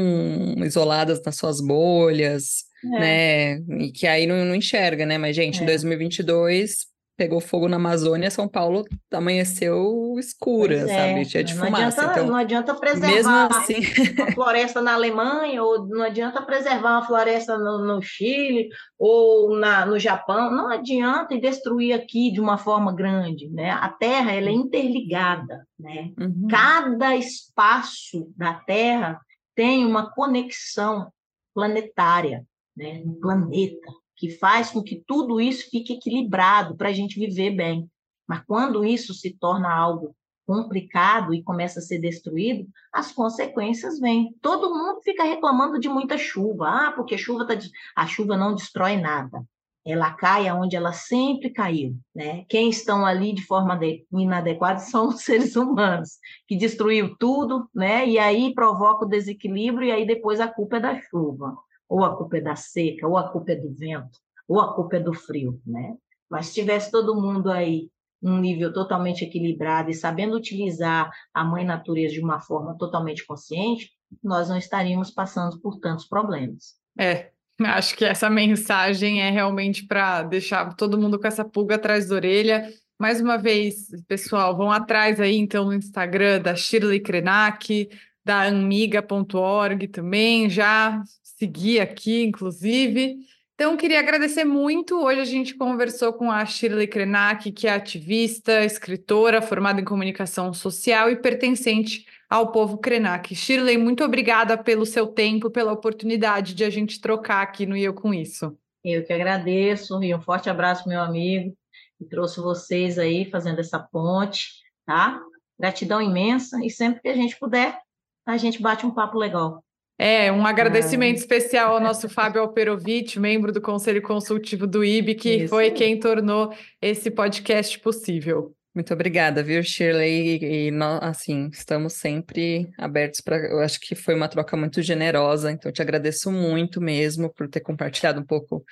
isoladas 0.63 1.21
nas 1.23 1.35
suas 1.35 1.59
bolhas, 1.59 2.63
é. 2.83 2.87
né? 2.87 3.57
E 3.83 3.91
que 3.91 4.07
aí 4.07 4.25
não, 4.25 4.45
não 4.45 4.55
enxerga, 4.55 5.05
né? 5.05 5.17
Mas, 5.17 5.35
gente, 5.35 5.59
é. 5.59 5.63
em 5.63 5.65
2022 5.65 6.87
pegou 7.19 7.41
fogo 7.41 7.67
na 7.67 7.75
Amazônia, 7.75 8.31
São 8.31 8.47
Paulo 8.47 8.85
amanheceu 9.11 10.15
escura, 10.17 10.77
pois 10.77 10.89
sabe? 10.89 11.19
É. 11.19 11.25
Cheia 11.25 11.43
de 11.43 11.53
não 11.53 11.65
fumaça. 11.65 12.01
Adianta, 12.01 12.11
então, 12.13 12.27
não 12.27 12.35
adianta 12.37 12.75
preservar 12.75 13.47
assim... 13.47 13.81
uma 14.17 14.31
floresta 14.31 14.81
na 14.81 14.93
Alemanha, 14.93 15.61
ou 15.61 15.85
não 15.85 16.01
adianta 16.01 16.41
preservar 16.41 16.91
uma 16.91 17.05
floresta 17.05 17.57
no, 17.57 17.85
no 17.85 18.01
Chile, 18.01 18.69
ou 18.97 19.53
na, 19.53 19.85
no 19.85 19.99
Japão. 19.99 20.49
Não 20.49 20.69
adianta 20.69 21.37
destruir 21.37 21.91
aqui 21.91 22.31
de 22.31 22.39
uma 22.39 22.57
forma 22.57 22.95
grande. 22.95 23.49
Né? 23.49 23.69
A 23.69 23.89
Terra 23.89 24.31
ela 24.31 24.47
é 24.47 24.53
interligada. 24.53 25.67
Né? 25.77 26.13
Uhum. 26.17 26.47
Cada 26.49 27.17
espaço 27.17 28.31
da 28.37 28.53
Terra 28.53 29.19
tem 29.53 29.85
uma 29.85 30.09
conexão 30.09 31.11
planetária, 31.53 32.45
né? 32.77 33.01
no 33.03 33.19
planeta 33.19 33.91
que 34.19 34.29
faz 34.29 34.69
com 34.69 34.83
que 34.83 35.01
tudo 35.07 35.39
isso 35.39 35.69
fique 35.71 35.93
equilibrado 35.93 36.75
para 36.75 36.89
a 36.89 36.93
gente 36.93 37.17
viver 37.17 37.51
bem. 37.51 37.89
Mas 38.27 38.43
quando 38.45 38.83
isso 38.83 39.13
se 39.13 39.31
torna 39.31 39.73
algo 39.73 40.13
complicado 40.45 41.33
e 41.33 41.41
começa 41.41 41.79
a 41.79 41.81
ser 41.81 41.99
destruído, 41.99 42.67
as 42.91 43.13
consequências 43.13 43.97
vêm. 43.97 44.35
Todo 44.41 44.73
mundo 44.73 44.99
fica 45.03 45.23
reclamando 45.23 45.79
de 45.79 45.87
muita 45.87 46.17
chuva. 46.17 46.67
Ah, 46.67 46.91
porque 46.91 47.17
chuva 47.17 47.47
tá 47.47 47.57
a 47.95 48.05
chuva 48.07 48.35
não 48.35 48.53
destrói 48.53 48.97
nada. 48.97 49.41
Ela 49.85 50.11
cai 50.11 50.49
aonde 50.49 50.75
ela 50.75 50.91
sempre 50.91 51.49
caiu, 51.49 51.95
né? 52.13 52.43
Quem 52.49 52.69
estão 52.69 53.05
ali 53.05 53.33
de 53.33 53.45
forma 53.45 53.79
inadequada 54.11 54.79
são 54.79 55.07
os 55.07 55.21
seres 55.23 55.55
humanos, 55.55 56.17
que 56.45 56.57
destruiu 56.57 57.15
tudo, 57.17 57.69
né? 57.73 58.05
E 58.05 58.19
aí 58.19 58.53
provoca 58.53 59.05
o 59.05 59.09
desequilíbrio 59.09 59.87
e 59.87 59.91
aí 59.91 60.05
depois 60.05 60.41
a 60.41 60.47
culpa 60.47 60.75
é 60.75 60.81
da 60.81 61.01
chuva 61.03 61.55
ou 61.89 62.05
a 62.05 62.15
culpa 62.15 62.37
é 62.37 62.41
da 62.41 62.55
seca, 62.55 63.07
ou 63.07 63.17
a 63.17 63.29
culpa 63.31 63.53
é 63.53 63.55
do 63.55 63.73
vento, 63.73 64.19
ou 64.47 64.61
a 64.61 64.73
culpa 64.73 64.97
é 64.97 64.99
do 64.99 65.13
frio, 65.13 65.59
né? 65.65 65.95
Mas 66.29 66.47
se 66.47 66.53
tivesse 66.53 66.91
todo 66.91 67.19
mundo 67.19 67.51
aí 67.51 67.89
num 68.21 68.37
nível 68.37 68.71
totalmente 68.71 69.23
equilibrado 69.23 69.89
e 69.89 69.93
sabendo 69.93 70.35
utilizar 70.35 71.09
a 71.33 71.43
mãe 71.43 71.65
natureza 71.65 72.13
de 72.13 72.21
uma 72.21 72.39
forma 72.39 72.77
totalmente 72.77 73.25
consciente, 73.25 73.89
nós 74.23 74.49
não 74.49 74.57
estaríamos 74.57 75.09
passando 75.09 75.59
por 75.59 75.79
tantos 75.79 76.05
problemas. 76.05 76.75
É, 76.99 77.31
acho 77.63 77.95
que 77.95 78.05
essa 78.05 78.29
mensagem 78.29 79.21
é 79.21 79.29
realmente 79.29 79.85
para 79.87 80.23
deixar 80.23 80.75
todo 80.75 80.99
mundo 80.99 81.19
com 81.19 81.27
essa 81.27 81.45
pulga 81.45 81.75
atrás 81.75 82.07
da 82.07 82.15
orelha. 82.15 82.69
Mais 82.99 83.21
uma 83.21 83.37
vez, 83.37 83.87
pessoal, 84.07 84.55
vão 84.55 84.71
atrás 84.71 85.21
aí 85.21 85.37
então 85.37 85.65
no 85.65 85.73
Instagram 85.73 86.41
da 86.41 86.55
Shirley 86.55 86.99
Krenak, 86.99 87.89
da 88.25 88.43
amiga.org 88.43 89.87
também, 89.87 90.49
já 90.49 91.01
seguir 91.39 91.79
aqui, 91.79 92.23
inclusive. 92.23 93.17
Então, 93.55 93.77
queria 93.77 93.99
agradecer 93.99 94.43
muito. 94.43 95.01
Hoje 95.01 95.21
a 95.21 95.25
gente 95.25 95.55
conversou 95.55 96.11
com 96.13 96.29
a 96.29 96.45
Shirley 96.45 96.87
Krenak, 96.87 97.51
que 97.51 97.65
é 97.65 97.73
ativista, 97.73 98.63
escritora, 98.63 99.41
formada 99.41 99.79
em 99.79 99.85
comunicação 99.85 100.53
social 100.53 101.09
e 101.09 101.15
pertencente 101.15 102.05
ao 102.29 102.51
povo 102.51 102.77
Krenak. 102.77 103.33
Shirley, 103.33 103.77
muito 103.77 104.03
obrigada 104.03 104.57
pelo 104.57 104.85
seu 104.85 105.07
tempo, 105.07 105.49
pela 105.49 105.71
oportunidade 105.71 106.53
de 106.53 106.63
a 106.63 106.69
gente 106.69 106.99
trocar 106.99 107.41
aqui 107.41 107.65
no 107.65 107.75
Eu 107.75 107.93
Com 107.93 108.13
Isso. 108.13 108.57
Eu 108.83 109.03
que 109.05 109.13
agradeço 109.13 110.01
e 110.03 110.13
um 110.13 110.21
forte 110.21 110.49
abraço, 110.49 110.87
meu 110.87 111.01
amigo, 111.01 111.53
que 111.97 112.05
trouxe 112.05 112.39
vocês 112.39 112.97
aí 112.97 113.29
fazendo 113.29 113.59
essa 113.59 113.79
ponte, 113.79 114.61
tá? 114.85 115.21
Gratidão 115.57 116.01
imensa 116.01 116.63
e 116.63 116.69
sempre 116.69 117.01
que 117.01 117.09
a 117.09 117.15
gente 117.15 117.37
puder, 117.37 117.77
a 118.25 118.37
gente 118.37 118.61
bate 118.61 118.85
um 118.85 118.91
papo 118.91 119.17
legal. 119.17 119.61
É, 120.01 120.31
um 120.31 120.45
agradecimento 120.45 121.17
ah. 121.17 121.19
especial 121.19 121.73
ao 121.73 121.81
nosso 121.81 122.07
Fábio 122.07 122.39
Alperovitch, 122.39 123.17
membro 123.17 123.51
do 123.51 123.59
Conselho 123.59 124.01
Consultivo 124.01 124.65
do 124.65 124.81
IB, 124.81 125.13
que 125.13 125.35
Isso. 125.35 125.49
foi 125.49 125.71
quem 125.71 125.99
tornou 125.99 126.53
esse 126.81 127.11
podcast 127.11 127.77
possível. 127.79 128.55
Muito 128.73 128.93
obrigada, 128.93 129.43
viu, 129.43 129.61
Shirley? 129.61 130.39
E, 130.41 130.71
nós, 130.71 131.03
assim, 131.03 131.49
estamos 131.51 131.93
sempre 131.93 132.69
abertos 132.77 133.19
para. 133.19 133.35
Eu 133.37 133.59
acho 133.59 133.77
que 133.77 133.93
foi 133.93 134.15
uma 134.15 134.29
troca 134.29 134.55
muito 134.55 134.81
generosa, 134.81 135.51
então 135.51 135.69
te 135.69 135.81
agradeço 135.81 136.31
muito 136.31 136.79
mesmo 136.79 137.29
por 137.33 137.49
ter 137.49 137.59
compartilhado 137.59 138.21
um 138.21 138.25
pouco 138.25 138.63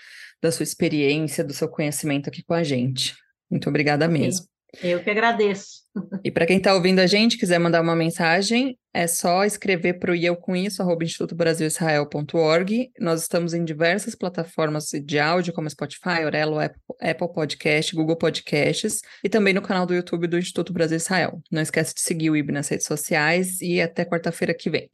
da 0.42 0.50
sua 0.50 0.64
experiência, 0.64 1.44
do 1.44 1.54
seu 1.54 1.68
conhecimento 1.68 2.30
aqui 2.30 2.42
com 2.42 2.54
a 2.54 2.64
gente. 2.64 3.14
Muito 3.52 3.68
obrigada 3.68 4.08
mesmo. 4.08 4.48
Eu 4.82 5.02
que 5.04 5.10
agradeço. 5.10 5.88
E 6.24 6.30
para 6.30 6.46
quem 6.46 6.58
está 6.58 6.74
ouvindo 6.74 7.00
a 7.00 7.08
gente, 7.08 7.38
quiser 7.38 7.60
mandar 7.60 7.82
uma 7.82 7.96
mensagem, 7.96 8.78
é 8.94 9.08
só 9.08 9.44
escrever 9.44 10.00
para 10.00 10.12
o 10.12 10.16
eu 10.16 10.36
com 10.36 10.56
isso, 10.56 10.82
arroba 10.82 11.04
institutobrasilisrael.org. 11.04 12.92
Nós 13.00 13.22
estamos 13.22 13.54
em 13.54 13.64
diversas 13.64 14.14
plataformas 14.14 14.90
de 15.04 15.20
áudio, 15.20 15.54
como 15.54 15.70
Spotify, 15.70 16.24
Orelo, 16.26 16.60
Apple 16.60 17.34
Podcast, 17.34 17.96
Google 17.96 18.18
Podcasts 18.18 19.02
e 19.24 19.30
também 19.30 19.54
no 19.54 19.62
canal 19.62 19.86
do 19.86 19.96
YouTube 19.96 20.28
do 20.28 20.38
Instituto 20.38 20.74
Brasil 20.74 20.98
Israel. 20.98 21.42
Não 21.52 21.62
esquece 21.62 21.96
de 21.96 22.02
seguir 22.02 22.30
o 22.30 22.36
IB 22.36 22.52
nas 22.52 22.68
redes 22.68 22.86
sociais 22.86 23.62
e 23.62 23.82
até 23.82 24.06
quarta-feira 24.06 24.54
que 24.54 24.70
vem. 24.70 24.90